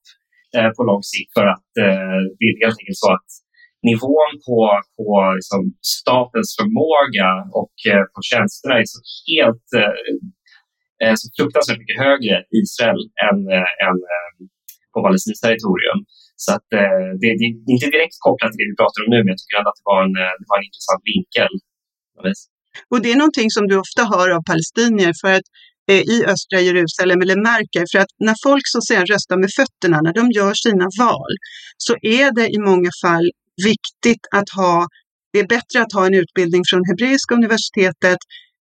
eh, 0.56 0.70
på 0.76 0.80
lång 0.90 1.02
sikt. 1.12 1.30
För 1.38 1.46
att 1.54 1.66
det 2.42 2.52
är 2.52 2.64
helt 2.64 2.80
enkelt 2.80 3.02
så 3.04 3.10
att 3.18 3.30
nivån 3.90 4.32
på, 4.46 4.58
på 4.96 5.08
liksom 5.38 5.60
statens 5.98 6.50
förmåga 6.58 7.30
och 7.60 7.76
eh, 7.90 8.04
på 8.14 8.20
tjänsterna 8.30 8.74
är 8.80 8.86
så 8.94 9.00
helt 9.30 9.68
eh, 9.82 9.96
eh 11.02 11.14
så 11.20 11.26
fruktansvärt 11.36 11.80
mycket 11.82 12.02
högre 12.06 12.34
i 12.54 12.56
Israel 12.64 13.00
än, 13.28 13.38
eh, 13.56 13.70
än 13.86 13.98
eh, 14.14 14.28
på 14.98 15.02
palestinskt 15.06 15.42
territorium. 15.46 15.98
Så 16.44 16.48
att, 16.56 16.68
eh, 16.78 17.08
det, 17.20 17.28
det, 17.38 17.44
är 17.46 17.50
inte 17.74 17.90
direkt 17.96 18.16
kopplat 18.26 18.50
till 18.50 18.60
det 18.62 18.70
vi 18.72 18.76
pratar 18.82 19.00
om 19.04 19.10
nu, 19.14 19.18
men 19.20 19.30
jag 19.32 19.40
tycker 19.40 19.56
ändå 19.58 19.70
att 19.72 19.80
det 19.82 19.88
var 19.92 20.00
en, 20.06 20.14
eh, 20.22 20.34
det 20.40 20.48
var 20.50 20.58
en 20.60 20.68
intressant 20.70 21.02
vinkel. 21.12 21.52
Och 22.90 22.98
det 23.02 23.10
är 23.12 23.18
någonting 23.22 23.50
som 23.56 23.64
du 23.70 23.74
ofta 23.86 24.02
hör 24.12 24.28
av 24.36 24.42
palestinier, 24.52 25.12
för 25.22 25.32
att 25.38 25.46
eh, 25.90 26.02
i 26.14 26.16
östra 26.34 26.58
Jerusalem, 26.68 27.18
eller 27.24 27.38
märker, 27.52 27.84
för 27.92 27.98
att 28.04 28.12
när 28.26 28.36
folk 28.48 28.64
så 28.72 28.78
att 28.78 28.88
säga 28.90 29.02
röstar 29.14 29.38
med 29.44 29.50
fötterna, 29.60 29.98
när 30.06 30.14
de 30.20 30.24
gör 30.38 30.54
sina 30.66 30.86
val, 31.02 31.32
så 31.86 31.92
är 32.20 32.28
det 32.38 32.46
i 32.56 32.58
många 32.70 32.92
fall 33.04 33.26
viktigt 33.70 34.24
att 34.38 34.50
ha, 34.60 34.74
det 35.32 35.38
är 35.44 35.48
bättre 35.56 35.76
att 35.84 35.92
ha 35.96 36.02
en 36.06 36.16
utbildning 36.22 36.62
från 36.70 36.82
Hebreiska 36.88 37.32
universitetet. 37.40 38.20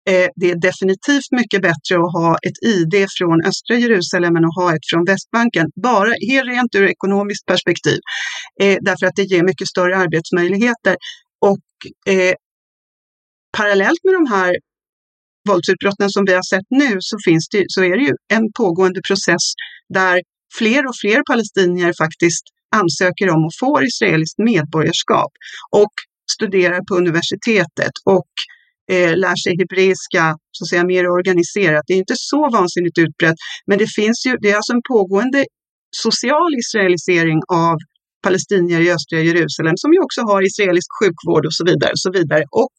Eh, 0.09 0.29
det 0.35 0.51
är 0.51 0.55
definitivt 0.69 1.31
mycket 1.31 1.61
bättre 1.61 1.95
att 1.95 2.13
ha 2.19 2.37
ett 2.47 2.59
ID 2.73 3.07
från 3.17 3.45
östra 3.45 3.77
Jerusalem 3.77 4.35
än 4.35 4.45
att 4.45 4.55
ha 4.55 4.75
ett 4.75 4.85
från 4.91 5.05
Västbanken, 5.05 5.67
bara 5.83 6.13
helt 6.29 6.49
rent 6.49 6.75
ur 6.75 6.85
ekonomiskt 6.87 7.45
perspektiv, 7.45 7.99
eh, 8.61 8.77
därför 8.81 9.05
att 9.05 9.15
det 9.15 9.23
ger 9.23 9.43
mycket 9.43 9.67
större 9.67 9.97
arbetsmöjligheter. 9.97 10.95
Och 11.41 11.65
eh, 12.13 12.33
parallellt 13.57 14.03
med 14.03 14.13
de 14.13 14.25
här 14.35 14.55
våldsutbrotten 15.49 16.09
som 16.09 16.25
vi 16.25 16.33
har 16.33 16.43
sett 16.53 16.67
nu 16.69 16.97
så, 16.99 17.17
finns 17.25 17.47
det, 17.51 17.65
så 17.67 17.83
är 17.83 17.97
det 17.97 18.03
ju 18.03 18.15
en 18.33 18.51
pågående 18.57 19.01
process 19.07 19.45
där 19.93 20.21
fler 20.57 20.87
och 20.87 20.95
fler 21.01 21.21
palestinier 21.31 21.93
faktiskt 21.97 22.43
ansöker 22.75 23.29
om 23.29 23.45
och 23.45 23.55
får 23.59 23.83
israeliskt 23.83 24.37
medborgarskap 24.37 25.31
och 25.71 25.93
studerar 26.31 26.81
på 26.87 26.95
universitetet. 26.95 27.91
Och 28.05 28.31
eh, 28.91 29.17
lär 29.23 29.35
sig 29.43 29.53
hebreiska 29.61 30.25
så 30.51 30.63
att 30.63 30.69
säga, 30.69 30.85
mer 30.85 31.05
organiserat. 31.07 31.83
Det 31.87 31.93
är 31.93 31.97
inte 31.97 32.15
så 32.17 32.49
vansinnigt 32.49 32.97
utbrett, 32.97 33.35
men 33.67 33.77
det 33.77 33.87
finns 33.87 34.25
ju, 34.27 34.37
det 34.41 34.49
är 34.51 34.55
alltså 34.55 34.73
en 34.73 34.85
pågående 34.93 35.45
social 35.95 36.51
israelisering 36.63 37.39
av 37.47 37.75
palestinier 38.23 38.81
i 38.81 38.91
östra 38.91 39.19
Jerusalem 39.19 39.75
som 39.77 39.93
ju 39.93 39.99
också 39.99 40.21
har 40.21 40.41
israelisk 40.49 40.89
sjukvård 40.99 41.45
och 41.45 41.53
så 41.59 41.63
vidare 41.65 41.91
och 41.91 42.03
så 42.05 42.11
vidare 42.11 42.43
och 42.63 42.77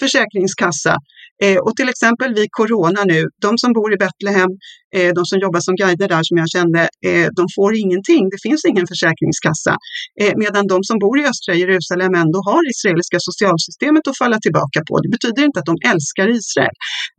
försäkringskassa 0.00 0.94
Eh, 1.42 1.58
och 1.58 1.76
till 1.76 1.88
exempel 1.88 2.34
vid 2.34 2.48
corona 2.50 3.04
nu, 3.04 3.24
de 3.40 3.58
som 3.58 3.72
bor 3.72 3.92
i 3.94 3.96
Betlehem, 3.96 4.50
eh, 4.96 5.10
de 5.18 5.24
som 5.24 5.38
jobbar 5.38 5.60
som 5.60 5.74
guider 5.74 6.08
där 6.08 6.22
som 6.22 6.36
jag 6.36 6.50
kände, 6.50 6.80
eh, 7.06 7.28
de 7.38 7.44
får 7.56 7.76
ingenting. 7.76 8.22
Det 8.30 8.40
finns 8.42 8.64
ingen 8.64 8.86
försäkringskassa. 8.86 9.76
Eh, 10.20 10.32
medan 10.36 10.66
de 10.66 10.78
som 10.84 10.98
bor 10.98 11.20
i 11.20 11.24
östra 11.32 11.54
Jerusalem 11.54 12.14
ändå 12.14 12.38
har 12.48 12.62
israeliska 12.72 13.16
socialsystemet 13.20 14.08
att 14.08 14.18
falla 14.18 14.38
tillbaka 14.38 14.80
på. 14.88 15.00
Det 15.00 15.08
betyder 15.08 15.42
inte 15.44 15.60
att 15.60 15.70
de 15.72 15.76
älskar 15.92 16.28
Israel, 16.28 16.76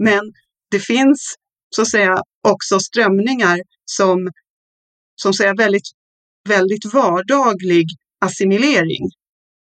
men 0.08 0.24
det 0.72 0.80
finns 0.80 1.36
så 1.76 1.82
att 1.82 1.92
säga 1.92 2.16
också 2.48 2.80
strömningar 2.80 3.60
som, 3.86 4.30
som 5.22 5.34
säger 5.34 5.58
väldigt, 5.58 5.90
väldigt 6.50 6.94
vardaglig 6.94 7.86
assimilering 8.26 9.06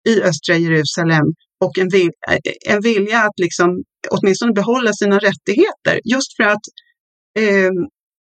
i 0.08 0.22
östra 0.22 0.56
Jerusalem 0.56 1.26
och 1.64 1.78
en, 1.78 1.88
vil, 1.88 2.10
eh, 2.30 2.72
en 2.72 2.80
vilja 2.80 3.18
att 3.18 3.38
liksom 3.38 3.82
åtminstone 4.10 4.52
behålla 4.52 4.92
sina 4.92 5.18
rättigheter 5.18 6.00
just 6.04 6.36
för 6.36 6.44
att 6.44 6.64
eh, 7.38 7.72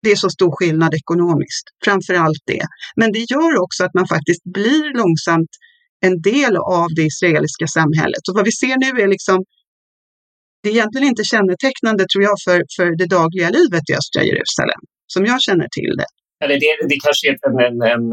det 0.03 0.11
är 0.11 0.17
så 0.17 0.31
stor 0.31 0.53
skillnad 0.59 0.93
ekonomiskt, 0.95 1.67
framför 1.85 2.15
allt 2.15 2.43
det. 2.53 2.65
Men 3.01 3.13
det 3.13 3.25
gör 3.33 3.53
också 3.65 3.85
att 3.85 3.95
man 3.95 4.07
faktiskt 4.15 4.45
blir 4.59 4.85
långsamt 5.01 5.53
en 6.07 6.17
del 6.33 6.55
av 6.57 6.89
det 6.97 7.05
israeliska 7.13 7.67
samhället. 7.79 8.23
Så 8.27 8.31
vad 8.39 8.45
vi 8.45 8.53
ser 8.63 8.77
nu 8.85 8.91
är 9.05 9.09
liksom, 9.17 9.39
det 10.63 10.69
är 10.69 10.75
egentligen 10.79 11.09
inte 11.13 11.25
kännetecknande 11.35 12.03
tror 12.11 12.23
jag 12.29 12.37
för, 12.47 12.59
för 12.77 12.87
det 13.01 13.09
dagliga 13.19 13.49
livet 13.59 13.85
i 13.91 13.93
östra 14.01 14.21
Jerusalem, 14.31 14.83
som 15.15 15.23
jag 15.31 15.39
känner 15.47 15.69
till 15.79 15.95
det. 16.01 16.11
Eller 16.43 16.57
det, 16.65 16.73
det 16.93 16.99
kanske 17.05 17.23
är 17.29 17.35
en, 17.49 17.57
en, 17.69 17.77
en, 17.95 18.05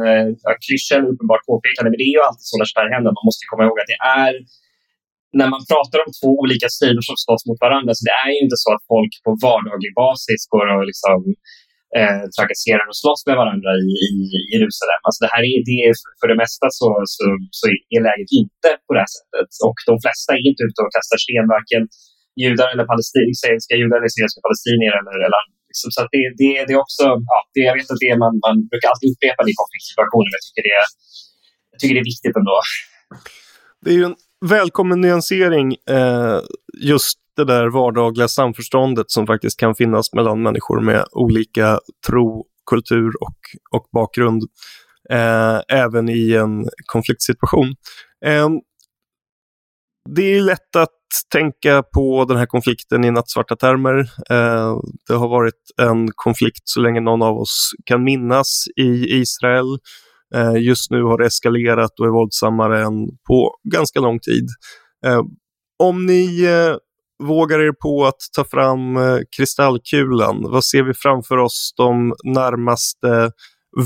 en 0.49 0.57
klyscha 0.65 0.93
eller 0.95 1.09
uppenbart 1.13 1.43
påpekande, 1.49 1.87
men 1.91 1.99
det 2.01 2.07
är 2.09 2.15
ju 2.17 2.21
alltid 2.27 2.47
så 2.49 2.55
när 2.57 2.67
sådär 2.71 2.89
händer. 2.95 3.11
Man 3.19 3.27
måste 3.29 3.43
komma 3.49 3.63
ihåg 3.65 3.77
att 3.81 3.91
det 3.93 4.01
är 4.23 4.33
när 5.39 5.47
man 5.53 5.61
pratar 5.71 5.99
om 6.05 6.11
två 6.19 6.31
olika 6.43 6.67
sidor 6.79 7.03
som 7.09 7.17
slåss 7.23 7.43
mot 7.49 7.59
varandra, 7.67 7.91
så 7.97 8.01
det 8.09 8.15
är 8.23 8.29
ju 8.33 8.39
inte 8.45 8.57
så 8.63 8.69
att 8.75 8.83
folk 8.93 9.13
på 9.25 9.31
vardaglig 9.45 9.93
basis 10.03 10.41
går 10.53 10.65
och 10.75 10.85
liksom, 10.91 11.19
eh, 11.97 12.23
trakasserar 12.35 12.85
och 12.91 12.97
slåss 13.01 13.21
med 13.29 13.37
varandra 13.41 13.71
i, 13.89 13.91
i 14.09 14.13
Jerusalem. 14.53 15.01
Alltså 15.05 15.19
det 15.25 15.31
här 15.33 15.43
är, 15.51 15.57
det 15.69 15.77
är, 15.87 15.93
för 16.19 16.27
det 16.31 16.37
mesta 16.43 16.67
så, 16.79 16.89
så, 17.15 17.25
så 17.59 17.63
är 17.95 18.01
läget 18.07 18.31
inte 18.41 18.69
på 18.85 18.91
det 18.93 19.01
här 19.05 19.13
sättet. 19.17 19.49
Och 19.67 19.79
de 19.89 19.95
flesta 20.03 20.29
är 20.37 20.41
inte 20.49 20.63
ute 20.67 20.79
och 20.83 20.91
kastar 20.97 21.19
sten, 21.23 21.47
varken 21.57 21.83
judar 22.43 22.67
eller 22.73 22.85
palestinska 22.93 23.73
judar 23.81 23.97
eller 23.97 24.09
israeliska 24.11 24.41
palestinier. 24.47 24.93
Eller, 24.99 25.17
eller, 25.27 25.41
liksom, 25.71 25.89
så 25.95 25.99
det, 26.13 26.23
det, 26.39 26.51
det 26.67 26.73
är 26.75 26.79
också, 26.85 27.05
ja, 27.31 27.37
det, 27.53 27.61
jag 27.69 27.75
vet 27.77 27.93
att 27.93 28.01
det 28.03 28.09
är 28.13 28.19
man, 28.25 28.33
man 28.47 28.55
brukar 28.71 28.87
alltid 28.91 29.09
upprepa 29.13 29.39
det 29.45 29.51
i 29.53 29.59
konfliktsituationer, 29.61 30.29
men 30.29 30.39
jag 30.39 30.45
tycker 30.47 30.65
det, 30.69 30.77
jag 31.71 31.77
tycker 31.79 31.95
det 31.97 32.03
är 32.05 32.11
viktigt 32.13 32.35
ändå. 32.41 32.57
Det 33.83 33.89
är 33.93 33.97
ju 34.01 34.07
en 34.11 34.17
välkommen 34.45 35.01
nyansering 35.01 35.75
eh, 35.89 36.39
just 36.81 37.17
det 37.37 37.45
där 37.45 37.67
vardagliga 37.67 38.27
samförståndet 38.27 39.11
som 39.11 39.27
faktiskt 39.27 39.59
kan 39.59 39.75
finnas 39.75 40.13
mellan 40.13 40.43
människor 40.43 40.81
med 40.81 41.05
olika 41.11 41.79
tro, 42.07 42.45
kultur 42.69 43.11
och, 43.21 43.37
och 43.71 43.87
bakgrund. 43.91 44.43
Eh, 45.09 45.59
även 45.67 46.09
i 46.09 46.33
en 46.33 46.65
konfliktsituation. 46.85 47.67
Eh, 48.25 48.49
det 50.09 50.21
är 50.21 50.41
lätt 50.41 50.75
att 50.75 50.89
tänka 51.31 51.83
på 51.83 52.25
den 52.25 52.37
här 52.37 52.45
konflikten 52.45 53.03
i 53.03 53.11
nattsvarta 53.11 53.55
termer. 53.55 53.99
Eh, 54.29 54.77
det 55.07 55.13
har 55.13 55.27
varit 55.27 55.61
en 55.81 56.07
konflikt 56.15 56.61
så 56.63 56.81
länge 56.81 56.99
någon 57.01 57.21
av 57.21 57.37
oss 57.37 57.71
kan 57.85 58.03
minnas 58.03 58.65
i 58.75 59.19
Israel. 59.19 59.77
Eh, 60.35 60.55
just 60.57 60.91
nu 60.91 61.03
har 61.03 61.17
det 61.17 61.25
eskalerat 61.25 61.99
och 61.99 62.05
är 62.05 62.09
våldsammare 62.09 62.83
än 62.83 63.07
på 63.27 63.55
ganska 63.71 63.99
lång 63.99 64.19
tid. 64.19 64.47
Eh, 65.05 65.21
om 65.79 66.05
ni 66.05 66.43
eh, 66.43 66.75
vågar 67.27 67.59
er 67.59 67.71
på 67.71 68.05
att 68.05 68.19
ta 68.35 68.43
fram 68.43 68.97
eh, 68.97 69.17
kristallkulan? 69.37 70.41
Vad 70.51 70.65
ser 70.65 70.83
vi 70.83 70.93
framför 70.93 71.37
oss 71.37 71.73
de 71.77 72.13
närmaste 72.23 73.31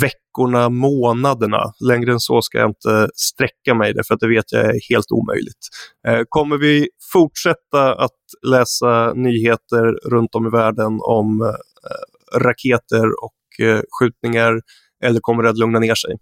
veckorna, 0.02 0.70
månaderna? 0.70 1.64
Längre 1.88 2.12
än 2.12 2.20
så 2.20 2.42
ska 2.42 2.58
jag 2.58 2.70
inte 2.70 3.10
sträcka 3.16 3.74
mig 3.74 3.94
därför 3.94 4.14
att 4.14 4.20
det 4.20 4.28
vet 4.28 4.52
jag 4.52 4.66
är 4.66 4.80
helt 4.90 5.12
omöjligt. 5.12 5.68
Eh, 6.08 6.22
kommer 6.30 6.58
vi 6.58 6.90
fortsätta 7.14 7.96
att 7.96 8.12
läsa 8.48 9.14
nyheter 9.14 10.10
runt 10.10 10.36
om 10.36 10.48
i 10.48 10.50
världen 10.50 11.00
om 11.02 11.42
eh, 11.42 12.40
raketer 12.40 13.06
och 13.24 13.66
eh, 13.66 13.82
skjutningar 14.00 14.62
eller 15.04 15.20
kommer 15.20 15.44
det 15.44 15.50
att 15.50 15.58
lugna 15.58 15.80
ner 15.80 15.96
sig? 15.96 16.16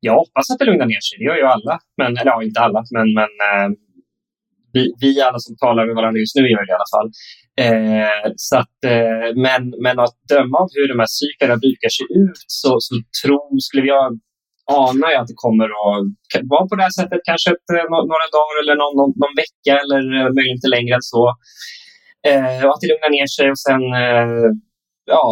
Jag 0.00 0.14
hoppas 0.14 0.50
att 0.50 0.58
det 0.58 0.64
lugnar 0.64 0.86
ner 0.86 1.02
sig. 1.06 1.18
Det 1.18 1.24
gör 1.24 1.36
ju 1.36 1.46
alla. 1.56 1.74
Men, 2.00 2.10
eller 2.18 2.30
ja, 2.30 2.42
inte 2.42 2.60
alla, 2.60 2.80
men, 2.96 3.14
men 3.14 3.32
eh, 3.48 3.68
vi, 4.72 4.82
vi 5.00 5.20
alla 5.20 5.38
som 5.38 5.56
talar 5.56 5.86
med 5.86 5.94
varandra 5.94 6.18
just 6.20 6.36
nu 6.36 6.42
gör 6.48 6.64
det 6.66 6.72
i 6.74 6.78
alla 6.78 6.92
fall. 6.96 7.08
Eh, 7.64 8.32
så 8.36 8.54
att, 8.62 8.78
eh, 8.94 9.28
men, 9.46 9.62
men 9.84 9.96
att 10.04 10.16
döma 10.32 10.56
av 10.62 10.68
hur 10.76 10.88
de 10.92 10.98
här 11.02 11.12
cyklerna 11.20 11.56
brukar 11.64 11.90
se 11.98 12.04
ut 12.22 12.42
så, 12.60 12.70
så 12.86 12.94
tror, 13.22 13.48
skulle 13.68 13.88
jag 13.96 14.06
ana 14.84 15.06
att 15.20 15.30
det 15.30 15.42
kommer 15.46 15.68
att 15.82 16.00
vara 16.54 16.64
på 16.68 16.74
det 16.76 16.86
här 16.86 16.96
sättet 17.00 17.28
kanske 17.30 17.48
ett, 17.56 17.68
eh, 17.76 17.86
några 18.12 18.26
dagar 18.36 18.56
eller 18.62 18.76
någon, 18.82 18.94
någon, 19.00 19.12
någon 19.22 19.36
vecka 19.42 19.72
eller 19.82 20.02
eh, 20.18 20.28
möjligen 20.34 20.58
inte 20.58 20.74
längre 20.76 20.94
än 20.98 21.08
så. 21.14 21.24
Eh, 22.30 22.60
och 22.64 22.72
att 22.72 22.82
det 22.82 22.90
lugnar 22.92 23.12
ner 23.16 23.28
sig 23.36 23.46
och 23.54 23.62
sen 23.66 23.82
eh, 24.04 24.46
ja, 25.14 25.26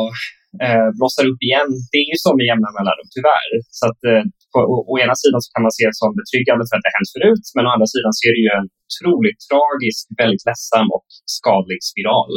eh, 0.65 0.89
blossar 0.99 1.25
upp 1.31 1.41
igen. 1.49 1.71
Det 1.91 1.99
är 2.05 2.09
ju 2.13 2.19
så 2.25 2.31
med 2.37 2.49
jämna 2.51 2.71
mellanrum, 2.77 3.09
tyvärr. 3.17 3.51
Så 3.79 3.85
att, 3.91 4.01
eh, 4.11 4.25
på, 4.53 4.59
å, 4.73 4.77
å, 4.91 4.95
ena 5.05 5.17
sidan 5.23 5.41
så 5.45 5.49
kan 5.55 5.65
man 5.67 5.75
se 5.79 5.85
det 5.91 5.99
som 6.03 6.11
betryggande 6.21 6.63
för 6.67 6.75
att 6.77 6.85
det 6.85 6.91
har 6.93 6.99
hänt 7.01 7.15
förut, 7.17 7.45
men 7.55 7.67
å 7.67 7.71
andra 7.75 7.89
sidan 7.95 8.13
så 8.17 8.23
är 8.29 8.33
det 8.37 8.43
ju 8.47 8.53
en 8.59 8.69
otroligt 8.87 9.41
tragisk, 9.49 10.01
väldigt 10.21 10.45
ledsam 10.49 10.89
och 10.97 11.07
skadlig 11.37 11.81
spiral. 11.91 12.33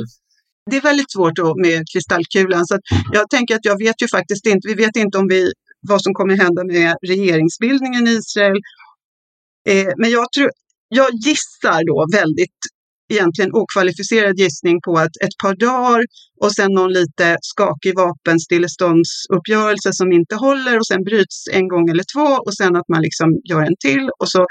Det 0.70 0.78
är 0.82 0.86
väldigt 0.92 1.12
svårt 1.16 1.36
då 1.44 1.50
med 1.66 1.80
kristallkulan. 1.92 2.64
Så 2.70 2.76
jag 3.18 3.26
tänker 3.36 3.52
att 3.58 3.66
jag 3.72 3.78
vet 3.86 3.98
ju 4.04 4.08
faktiskt 4.18 4.46
inte, 4.52 4.64
vi 4.72 4.76
vet 4.84 4.96
inte 5.04 5.16
om 5.22 5.28
vi, 5.36 5.42
vad 5.92 6.02
som 6.06 6.14
kommer 6.20 6.36
hända 6.44 6.62
med 6.76 6.92
regeringsbildningen 7.12 8.04
i 8.12 8.14
Israel. 8.22 8.60
Eh, 9.72 9.92
men 10.02 10.10
jag, 10.18 10.26
tror, 10.36 10.50
jag 11.00 11.10
gissar 11.28 11.80
då 11.92 11.98
väldigt 12.20 12.60
egentligen 13.10 13.52
okvalificerad 13.54 14.40
gissning 14.40 14.82
på 14.82 14.94
att 14.94 15.16
ett 15.26 15.38
par 15.44 15.56
dagar 15.56 16.02
och 16.42 16.52
sen 16.52 16.74
någon 16.74 16.94
lite 16.94 17.38
skakig 17.42 17.96
vapenstilleståndsuppgörelse 17.96 19.94
som 19.94 20.12
inte 20.12 20.36
håller 20.36 20.78
och 20.78 20.88
sen 20.88 21.04
bryts 21.04 21.48
en 21.52 21.68
gång 21.68 21.90
eller 21.90 22.04
två 22.14 22.30
och 22.46 22.56
sen 22.56 22.76
att 22.76 22.90
man 22.90 23.02
liksom 23.02 23.28
gör 23.50 23.62
en 23.62 23.76
till 23.80 24.10
och 24.20 24.30
så 24.30 24.46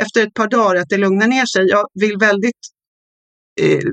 efter 0.00 0.26
ett 0.26 0.34
par 0.34 0.48
dagar 0.48 0.76
att 0.76 0.88
det 0.88 0.96
lugnar 0.96 1.28
ner 1.28 1.46
sig. 1.46 1.66
Jag 1.68 1.86
vill 1.94 2.16
väldigt 2.20 2.60
eh, 3.60 3.88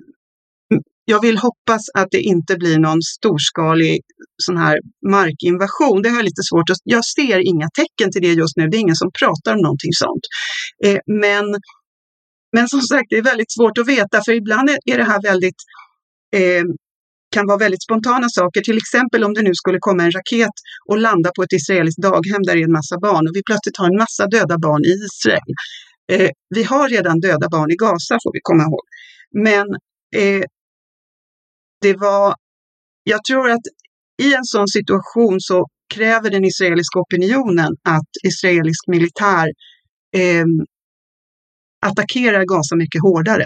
jag 1.05 1.21
vill 1.21 1.37
hoppas 1.37 1.81
att 1.93 2.07
det 2.11 2.21
inte 2.21 2.55
blir 2.55 2.79
någon 2.79 3.01
storskalig 3.01 4.01
sån 4.43 4.57
här 4.57 4.77
markinvasion. 5.09 6.01
Det 6.01 6.09
har 6.09 6.15
jag 6.15 6.25
lite 6.25 6.43
svårt 6.49 6.69
att... 6.69 6.77
Jag 6.83 7.05
ser 7.05 7.47
inga 7.47 7.69
tecken 7.69 8.11
till 8.11 8.21
det 8.21 8.33
just 8.33 8.57
nu. 8.57 8.67
Det 8.67 8.77
är 8.77 8.79
ingen 8.79 8.95
som 8.95 9.11
pratar 9.19 9.55
om 9.55 9.61
någonting 9.61 9.93
sånt. 9.93 10.25
Eh, 10.85 10.99
men 11.05 11.45
men 12.55 12.65
som 12.73 12.81
sagt, 12.81 13.07
det 13.09 13.17
är 13.17 13.29
väldigt 13.31 13.53
svårt 13.57 13.77
att 13.77 13.87
veta, 13.87 14.17
för 14.25 14.33
ibland 14.41 14.69
är 14.69 14.97
det 14.97 15.07
här 15.11 15.21
väldigt 15.31 15.59
eh, 16.39 16.63
kan 17.35 17.47
vara 17.47 17.57
väldigt 17.57 17.83
spontana 17.83 18.27
saker. 18.29 18.61
Till 18.61 18.77
exempel 18.77 19.23
om 19.23 19.33
det 19.33 19.41
nu 19.41 19.53
skulle 19.53 19.77
komma 19.87 20.03
en 20.03 20.11
raket 20.11 20.55
och 20.89 20.97
landa 20.97 21.29
på 21.35 21.43
ett 21.43 21.53
israeliskt 21.59 22.01
daghem 22.01 22.41
där 22.43 22.53
det 22.55 22.61
är 22.61 22.69
en 22.71 22.79
massa 22.81 22.97
barn 23.07 23.23
och 23.27 23.35
vi 23.37 23.43
plötsligt 23.49 23.77
har 23.77 23.87
en 23.93 24.01
massa 24.05 24.23
döda 24.35 24.57
barn 24.67 24.81
i 24.91 24.93
Israel. 25.07 25.49
Eh, 26.11 26.31
vi 26.55 26.63
har 26.63 26.89
redan 26.89 27.19
döda 27.19 27.47
barn 27.55 27.71
i 27.71 27.75
Gaza 27.75 28.15
får 28.23 28.31
vi 28.33 28.39
komma 28.49 28.63
ihåg. 28.63 28.85
Men 29.47 29.67
eh, 30.21 30.43
det 31.81 31.93
var, 31.93 32.35
jag 33.03 33.23
tror 33.23 33.49
att 33.49 33.65
i 34.23 34.33
en 34.33 34.45
sån 34.55 34.67
situation 34.67 35.35
så 35.39 35.67
kräver 35.93 36.29
den 36.29 36.45
israeliska 36.45 36.99
opinionen 36.99 37.71
att 37.83 38.11
israelisk 38.29 38.83
militär 38.87 39.47
eh, 40.21 40.45
attackerar 41.87 42.43
Gaza 42.45 42.75
mycket 42.75 43.01
hårdare. 43.01 43.45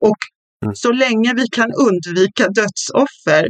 Och 0.00 0.20
mm. 0.64 0.74
så 0.74 0.92
länge 0.92 1.34
vi 1.34 1.46
kan 1.48 1.70
undvika 1.86 2.48
dödsoffer 2.48 3.48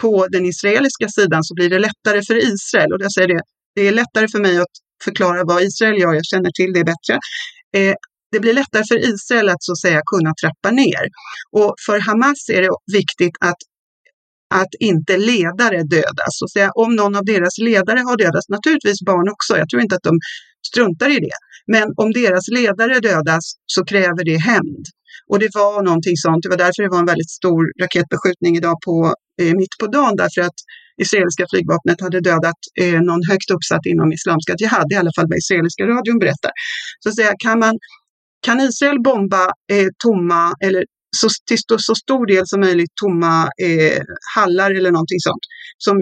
på 0.00 0.26
den 0.26 0.44
israeliska 0.46 1.08
sidan 1.08 1.44
så 1.44 1.54
blir 1.54 1.70
det 1.70 1.78
lättare 1.78 2.22
för 2.22 2.36
Israel. 2.36 2.92
Och 2.92 3.00
jag 3.00 3.12
säger 3.12 3.28
det, 3.28 3.40
det 3.74 3.88
är 3.88 3.92
lättare 3.92 4.28
för 4.28 4.40
mig 4.40 4.58
att 4.58 4.74
förklara 5.04 5.44
vad 5.44 5.62
Israel 5.62 6.00
gör, 6.00 6.14
jag 6.14 6.26
känner 6.26 6.50
till 6.50 6.72
det 6.72 6.84
bättre. 6.84 7.14
Eh, 7.76 7.94
det 8.32 8.40
blir 8.40 8.54
lättare 8.54 8.84
för 8.88 8.98
Israel 9.12 9.48
att 9.48 9.62
så 9.62 9.72
att 9.72 9.80
säga 9.80 10.00
kunna 10.12 10.32
trappa 10.42 10.70
ner. 10.70 11.04
Och 11.52 11.74
för 11.86 11.98
Hamas 12.00 12.48
är 12.48 12.62
det 12.62 12.70
viktigt 12.92 13.36
att, 13.40 13.60
att 14.54 14.74
inte 14.80 15.16
ledare 15.16 15.82
dödas. 15.82 16.32
Så 16.38 16.44
att 16.44 16.52
säga, 16.52 16.70
om 16.74 16.96
någon 16.96 17.16
av 17.16 17.24
deras 17.24 17.58
ledare 17.58 18.00
har 18.00 18.16
dödats, 18.16 18.48
naturligtvis 18.48 19.00
barn 19.06 19.28
också, 19.34 19.58
jag 19.58 19.68
tror 19.68 19.82
inte 19.82 19.94
att 19.96 20.02
de 20.10 20.14
struntar 20.70 21.10
i 21.16 21.20
det. 21.20 21.38
Men 21.66 21.86
om 21.96 22.12
deras 22.12 22.48
ledare 22.48 23.00
dödas 23.00 23.44
så 23.66 23.84
kräver 23.84 24.24
det 24.24 24.36
hämnd. 24.36 24.84
Och 25.30 25.38
det 25.38 25.50
var 25.54 25.82
någonting 25.82 26.16
sånt. 26.16 26.42
Det 26.42 26.48
var 26.48 26.56
därför 26.56 26.82
det 26.82 26.88
var 26.88 26.98
en 26.98 27.12
väldigt 27.14 27.30
stor 27.30 27.62
raketbeskjutning 27.82 28.56
idag 28.56 28.76
på, 28.86 29.14
eh, 29.40 29.54
mitt 29.60 29.74
på 29.80 29.86
dagen. 29.86 30.16
Därför 30.16 30.40
att 30.40 30.58
israeliska 31.02 31.44
flygvapnet 31.50 32.00
hade 32.00 32.20
dödat 32.20 32.60
eh, 32.80 33.00
någon 33.08 33.22
högt 33.30 33.50
uppsatt 33.56 33.84
inom 33.92 34.12
Islamska 34.12 34.54
Jihad, 34.60 34.92
i 34.92 34.94
alla 34.94 35.10
fall 35.16 35.26
vad 35.28 35.38
israeliska 35.38 35.84
radion 35.84 36.18
berättar. 36.18 36.52
Så 37.00 37.08
att 37.08 37.16
säga, 37.16 37.32
kan, 37.44 37.58
man, 37.58 37.74
kan 38.46 38.60
Israel 38.60 39.00
bomba 39.02 39.44
eh, 39.72 39.88
tomma, 40.04 40.42
eller 40.64 40.84
så, 41.16 41.28
till 41.48 41.58
så, 41.58 41.78
så 41.78 41.94
stor 41.94 42.26
del 42.26 42.44
som 42.46 42.60
möjligt 42.60 42.92
tomma 43.02 43.34
eh, 43.66 44.00
hallar 44.36 44.70
eller 44.70 44.90
någonting 44.90 45.20
sånt, 45.28 45.44
som 45.78 45.96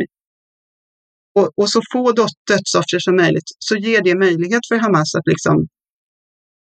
och, 1.39 1.49
och 1.57 1.71
så 1.71 1.81
få 1.93 2.13
dödsoffer 2.49 2.99
som 2.99 3.17
möjligt, 3.17 3.49
så 3.59 3.77
ger 3.77 4.03
det 4.03 4.19
möjlighet 4.19 4.61
för 4.69 4.77
Hamas 4.77 5.15
att 5.15 5.27
liksom 5.27 5.67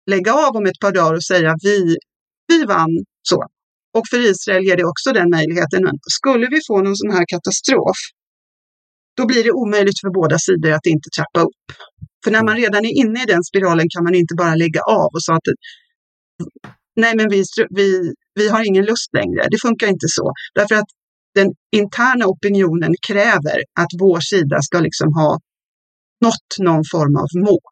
lägga 0.10 0.34
av 0.34 0.56
om 0.56 0.65
ett 0.65 0.80
par 0.80 0.91
dagar 0.91 1.13
och 1.13 1.23
säga 1.23 1.56
vi, 1.63 1.97
vi 2.47 2.65
vann. 2.65 3.06
så. 3.21 3.43
Och 3.97 4.06
för 4.10 4.19
Israel 4.32 4.63
ger 4.63 4.77
det 4.77 4.86
också 4.86 5.13
den 5.13 5.30
möjligheten. 5.30 5.84
Men 5.84 5.95
skulle 6.19 6.47
vi 6.47 6.60
få 6.67 6.82
någon 6.82 6.95
sån 6.95 7.12
här 7.12 7.25
katastrof, 7.27 7.99
då 9.17 9.25
blir 9.25 9.43
det 9.43 9.51
omöjligt 9.51 9.99
för 10.01 10.10
båda 10.10 10.38
sidor 10.39 10.71
att 10.71 10.86
inte 10.86 11.10
trappa 11.17 11.39
upp. 11.47 11.65
För 12.23 12.32
när 12.32 12.43
man 12.43 12.56
redan 12.56 12.86
är 12.86 12.93
inne 13.01 13.23
i 13.23 13.25
den 13.25 13.43
spiralen 13.43 13.88
kan 13.89 14.03
man 14.03 14.15
inte 14.15 14.34
bara 14.38 14.56
lägga 14.56 14.82
av 14.82 15.10
och 15.13 15.23
säga 15.23 15.36
att 15.36 15.49
nej, 16.95 17.13
men 17.15 17.30
vi, 17.30 17.43
vi, 17.69 18.13
vi 18.36 18.49
har 18.49 18.67
ingen 18.67 18.86
lust 18.86 19.13
längre. 19.13 19.41
Det 19.51 19.60
funkar 19.62 19.88
inte 19.88 20.08
så. 20.08 20.34
Därför 20.56 20.75
att 20.75 20.89
den 21.39 21.50
interna 21.82 22.26
opinionen 22.34 22.93
kräver 23.08 23.58
att 23.82 23.91
vår 24.00 24.19
sida 24.32 24.58
ska 24.62 24.80
liksom 24.80 25.10
ha 25.13 25.39
nått 26.26 26.52
någon 26.60 26.84
form 26.93 27.15
av 27.23 27.30
mål. 27.47 27.67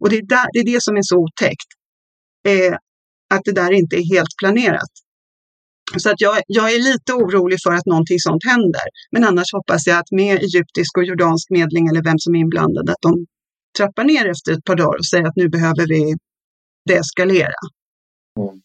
Och 0.00 0.08
det 0.10 0.16
är, 0.16 0.26
där, 0.36 0.46
det, 0.52 0.58
är 0.58 0.68
det 0.74 0.82
som 0.82 0.94
är 0.96 1.06
så 1.12 1.16
otäckt. 1.26 1.70
Eh, 2.48 2.74
att 3.34 3.44
det 3.44 3.52
där 3.52 3.72
inte 3.80 3.96
är 3.96 4.14
helt 4.14 4.34
planerat. 4.40 4.92
Så 5.96 6.10
att 6.10 6.20
jag, 6.20 6.36
jag, 6.46 6.72
är 6.74 6.78
lite 6.90 7.12
orolig 7.12 7.58
för 7.64 7.72
att 7.72 7.86
någonting 7.86 8.18
sånt 8.18 8.44
händer. 8.44 8.86
Men 9.12 9.24
annars 9.24 9.52
hoppas 9.52 9.86
jag 9.86 9.98
att 9.98 10.10
med 10.10 10.34
egyptisk 10.46 10.98
och 10.98 11.04
jordansk 11.04 11.50
medling 11.50 11.84
eller 11.88 12.02
vem 12.04 12.18
som 12.18 12.34
är 12.34 12.40
inblandad, 12.40 12.90
att 12.90 13.02
de 13.08 13.26
trappar 13.78 14.04
ner 14.04 14.24
efter 14.34 14.52
ett 14.52 14.64
par 14.64 14.76
dagar 14.76 14.98
och 14.98 15.06
säger 15.06 15.26
att 15.28 15.36
nu 15.36 15.48
behöver 15.48 15.86
vi 15.94 16.14
deeskalera. 16.88 17.60
Mm. 18.40 18.60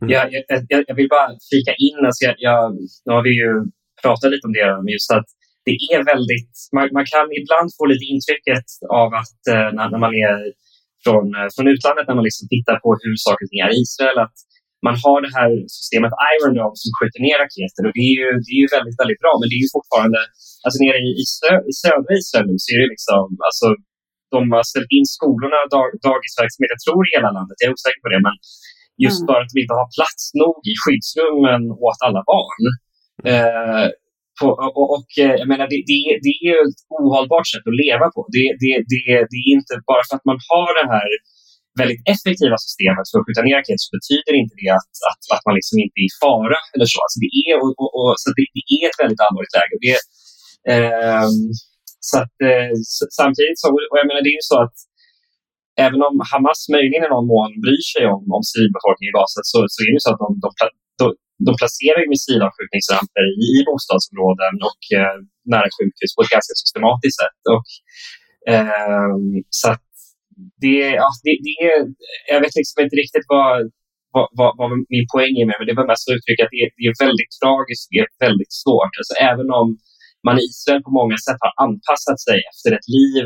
Mm. 0.00 0.08
Jag, 0.14 0.24
jag, 0.72 0.82
jag, 0.88 0.96
vill 1.00 1.10
bara 1.16 1.28
flika 1.50 1.72
in, 1.86 1.98
alltså 2.06 2.20
jag, 2.28 2.34
jag, 2.48 2.60
nu 3.04 3.10
har 3.16 3.24
vi 3.28 3.34
ju 3.42 3.50
pratat 4.02 4.28
lite 4.32 4.46
om 4.48 4.54
det, 4.56 4.92
just 4.96 5.10
att 5.18 5.28
det 5.66 5.76
är 5.94 6.00
väldigt, 6.12 6.54
man, 6.76 6.86
man 6.98 7.06
kan 7.14 7.26
ibland 7.40 7.68
få 7.78 7.84
lite 7.92 8.06
intrycket 8.14 8.68
av 9.02 9.08
att 9.22 9.40
eh, 9.54 9.68
när, 9.76 9.86
när, 9.92 10.00
man 10.06 10.14
är 10.26 10.36
från, 11.04 11.24
eh, 11.38 11.48
från 11.54 11.66
utlandet, 11.74 12.06
när 12.06 12.18
man 12.18 12.28
liksom 12.28 12.46
tittar 12.54 12.76
på 12.84 12.88
hur 13.02 13.14
saker 13.26 13.42
och 13.44 13.50
ting 13.50 13.62
är 13.66 13.72
i 13.76 13.80
Israel, 13.86 14.18
att 14.26 14.38
man 14.86 14.96
har 15.04 15.18
det 15.26 15.32
här 15.38 15.50
systemet 15.78 16.12
Iron 16.32 16.54
Dome 16.58 16.76
som 16.82 16.90
skjuter 16.96 17.20
ner 17.26 17.38
raketer 17.44 17.82
och 17.86 17.94
det 17.96 18.04
är 18.10 18.14
ju, 18.20 18.28
det 18.44 18.52
är 18.56 18.62
ju 18.64 18.70
väldigt, 18.76 18.98
väldigt 19.02 19.22
bra. 19.24 19.32
Men 19.38 19.46
det 19.48 19.56
är 19.58 19.64
ju 19.66 19.72
fortfarande, 19.78 20.20
alltså 20.64 20.78
nere 20.84 20.98
i, 21.08 21.10
i, 21.22 21.24
sö, 21.36 21.52
i 21.70 21.72
södra 21.82 22.12
Israel 22.20 22.46
nu 22.50 22.56
så 22.62 22.68
är 22.74 22.78
det 22.82 22.90
liksom, 22.94 23.24
alltså 23.48 23.66
de 24.34 24.40
har 24.54 24.64
ställt 24.72 24.92
in 24.98 25.08
skolorna, 25.16 25.58
dag, 25.74 25.88
dagisverksamhet, 26.08 26.74
jag 26.76 26.82
tror 26.84 27.00
i 27.06 27.14
hela 27.16 27.30
landet, 27.36 27.56
jag 27.58 27.68
är 27.68 27.76
osäker 27.76 28.02
på 28.04 28.10
det, 28.12 28.22
men 28.26 28.36
Just 29.04 29.20
mm. 29.20 29.26
för 29.26 29.36
att 29.40 29.50
de 29.52 29.56
inte 29.62 29.78
har 29.80 29.88
plats 29.96 30.22
nog 30.42 30.56
i 30.72 30.74
skyddsrummen 30.82 31.62
åt 31.86 31.98
alla 32.06 32.22
barn. 32.32 32.62
Eh, 33.30 33.86
på, 34.38 34.46
och, 34.78 34.86
och, 34.96 35.10
eh, 35.24 35.34
jag 35.40 35.48
menar, 35.52 35.66
det, 35.72 35.80
det, 35.90 36.00
det 36.26 36.36
är 36.48 36.56
ett 36.66 36.80
ohållbart 36.98 37.48
sätt 37.52 37.66
att 37.70 37.80
leva 37.84 38.06
på. 38.14 38.20
Det, 38.36 38.46
det, 38.62 38.74
det, 38.92 39.04
det 39.32 39.38
är 39.44 39.50
inte 39.58 39.74
bara 39.90 40.02
för 40.06 40.14
att 40.16 40.28
man 40.30 40.40
har 40.50 40.70
det 40.80 40.88
här 40.96 41.10
väldigt 41.80 42.02
effektiva 42.12 42.56
systemet 42.66 43.04
för 43.08 43.16
att 43.16 43.26
skjuta 43.26 43.42
ner 43.46 43.56
raketer 43.58 43.84
så 43.86 43.92
betyder 43.98 44.32
inte 44.42 44.54
det 44.62 44.70
att, 44.80 44.94
att, 45.10 45.22
att 45.34 45.44
man 45.46 45.54
liksom 45.58 45.76
inte 45.84 45.96
är 46.02 46.08
i 46.10 46.14
fara. 46.22 46.60
eller 46.74 46.88
så. 46.92 46.98
Alltså 47.04 47.18
det, 47.24 47.32
är, 47.46 47.54
och, 47.62 47.72
och, 47.82 47.90
och 47.98 48.12
så 48.20 48.26
det, 48.38 48.46
det, 48.56 48.64
är 48.76 48.82
ett 48.88 49.00
väldigt 49.02 49.22
allvarligt 49.24 49.56
läge. 49.58 49.74
Det, 49.84 49.98
eh, 50.74 51.28
så 52.08 52.14
att, 52.22 52.36
eh, 52.50 52.72
samtidigt 53.20 53.58
så, 53.62 53.66
och 53.90 53.98
jag 54.00 54.06
menar, 54.08 54.22
det 54.24 54.32
är 54.34 54.40
ju 54.42 54.48
så 54.52 54.58
att 54.64 54.78
även 55.84 56.00
om 56.08 56.14
Hamas 56.30 56.60
möjligen 56.76 57.04
i 57.06 57.10
någon 57.14 57.28
mån 57.34 57.50
bryr 57.64 57.84
sig 57.92 58.04
om, 58.14 58.22
om 58.36 58.42
civilbefolkningen 58.50 59.12
i 59.12 59.16
Gaza 59.18 59.40
så, 59.50 59.58
så 59.72 59.78
är 59.82 59.88
det 59.92 60.04
så 60.06 60.10
att 60.12 60.22
de, 60.24 60.30
de 60.44 60.50
de, 61.00 61.06
de 61.46 61.52
placerar 61.60 62.12
missilavskjutningsramper 62.14 63.24
i, 63.42 63.44
i 63.56 63.58
bostadsområden 63.68 64.54
och 64.68 64.82
eh, 64.98 65.16
nära 65.52 65.68
sjukhus 65.76 66.10
på 66.14 66.20
ett 66.22 66.34
ganska 66.36 66.54
systematiskt 66.62 67.18
sätt. 67.22 67.42
Och, 67.54 67.68
eh, 68.52 69.14
så 69.58 69.68
det, 70.62 70.78
ja, 71.02 71.08
det, 71.24 71.32
det, 71.46 71.58
jag 72.32 72.40
vet 72.42 72.54
liksom 72.60 72.78
inte 72.84 72.96
riktigt 73.02 73.26
vad, 73.34 73.54
vad, 74.14 74.28
vad, 74.38 74.52
vad 74.58 74.70
min 74.94 75.06
poäng 75.14 75.34
är 75.40 75.46
med 75.48 75.58
men 75.58 75.68
det 75.68 75.78
var 75.80 75.90
mest 75.90 76.04
att 76.06 76.16
uttrycka 76.16 76.42
att 76.44 76.54
det, 76.56 76.64
det, 76.78 76.86
är 76.90 76.96
väldigt 77.06 77.32
tragiskt, 77.40 77.86
det 77.92 77.98
är 78.04 78.08
väldigt 78.26 78.54
svårt. 78.62 78.92
Alltså, 78.98 79.14
även 79.30 79.48
om 79.60 79.66
man 80.26 80.36
i 80.40 80.44
Israel 80.52 80.82
på 80.88 80.92
många 81.00 81.18
sätt 81.26 81.40
har 81.46 81.54
anpassat 81.64 82.18
sig 82.26 82.38
efter 82.50 82.70
ett 82.76 82.88
liv 82.98 83.24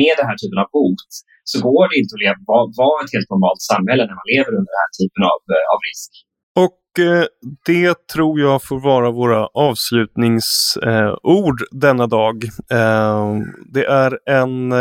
med 0.00 0.14
den 0.18 0.26
här 0.30 0.38
typen 0.42 0.58
av 0.64 0.68
hot 0.72 1.10
så 1.50 1.56
går 1.66 1.84
det 1.90 1.96
inte 2.00 2.12
att 2.14 2.22
leva, 2.24 2.38
vara, 2.52 2.66
vara 2.82 2.98
ett 3.04 3.14
helt 3.16 3.30
normalt 3.34 3.62
samhälle 3.72 4.02
när 4.08 4.16
man 4.20 4.30
lever 4.34 4.52
under 4.58 4.72
den 4.74 4.82
här 4.84 4.92
typen 5.00 5.22
av, 5.32 5.40
eh, 5.54 5.66
av 5.74 5.80
risk. 5.88 6.10
Och 6.64 6.82
eh, 7.06 7.24
det 7.70 7.94
tror 8.14 8.34
jag 8.40 8.58
får 8.68 8.80
vara 8.80 9.10
våra 9.10 9.46
avslutningsord 9.46 11.60
eh, 11.62 11.66
denna 11.70 12.06
dag. 12.06 12.44
Det 13.74 13.84
är 13.84 14.18
en 14.40 14.72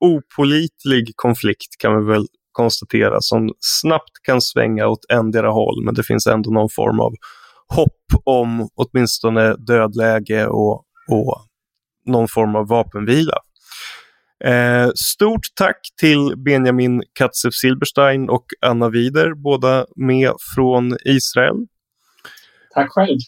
opolitlig 0.00 1.12
konflikt 1.16 1.78
kan 1.78 1.98
vi 1.98 2.04
väl 2.12 2.26
konstatera 2.52 3.20
som 3.20 3.52
snabbt 3.80 4.12
kan 4.26 4.40
svänga 4.40 4.86
åt 4.86 5.10
endera 5.12 5.50
håll 5.50 5.84
men 5.84 5.94
det 5.94 6.02
finns 6.02 6.26
ändå 6.26 6.50
någon 6.50 6.68
form 6.70 7.00
av 7.00 7.12
hopp 7.68 8.22
om 8.24 8.68
åtminstone 8.74 9.56
dödläge 9.56 10.46
och, 10.46 10.84
och 11.10 11.46
någon 12.06 12.28
form 12.28 12.56
av 12.56 12.68
vapenvila. 12.68 13.38
Eh, 14.44 14.90
stort 14.94 15.46
tack 15.54 15.80
till 16.00 16.34
Benjamin 16.36 17.02
Katzev-Silberstein 17.18 18.28
och 18.28 18.46
Anna 18.60 18.88
Wider, 18.88 19.34
båda 19.34 19.86
med 19.96 20.32
från 20.54 20.96
Israel. 21.04 21.66
Tack 22.74 22.90
själv. 22.90 23.18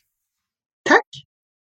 Tack. 0.88 1.06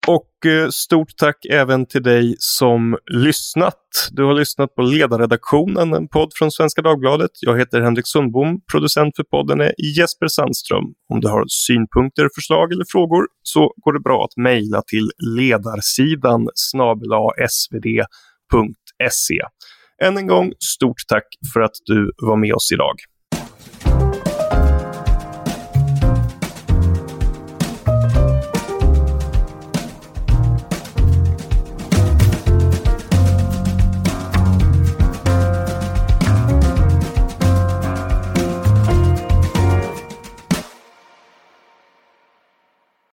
Och 0.09 0.47
eh, 0.47 0.69
stort 0.69 1.17
tack 1.17 1.45
även 1.51 1.87
till 1.87 2.03
dig 2.03 2.37
som 2.39 2.99
lyssnat. 3.13 3.79
Du 4.11 4.25
har 4.25 4.35
lyssnat 4.35 4.75
på 4.75 4.83
Ledarredaktionen, 4.83 5.95
en 5.95 6.09
podd 6.09 6.31
från 6.35 6.51
Svenska 6.51 6.83
Dagbladet. 6.83 7.31
Jag 7.41 7.59
heter 7.59 7.81
Henrik 7.81 8.07
Sundbom, 8.07 8.61
producent 8.73 9.17
för 9.17 9.25
podden 9.25 9.61
är 9.61 9.75
Jesper 9.99 10.29
Sandström. 10.29 10.85
Om 11.09 11.21
du 11.21 11.29
har 11.29 11.45
synpunkter, 11.49 12.29
förslag 12.35 12.73
eller 12.73 12.85
frågor 12.93 13.27
så 13.43 13.75
går 13.77 13.93
det 13.93 14.01
bra 14.01 14.25
att 14.25 14.37
mejla 14.37 14.83
till 14.83 15.11
ledarsidan 15.37 16.49
svd.se. 16.55 18.05
Än 20.03 20.17
en 20.17 20.27
gång, 20.27 20.53
stort 20.59 20.97
tack 21.09 21.27
för 21.53 21.61
att 21.61 21.77
du 21.85 22.13
var 22.17 22.37
med 22.37 22.55
oss 22.55 22.73
idag. 22.73 22.95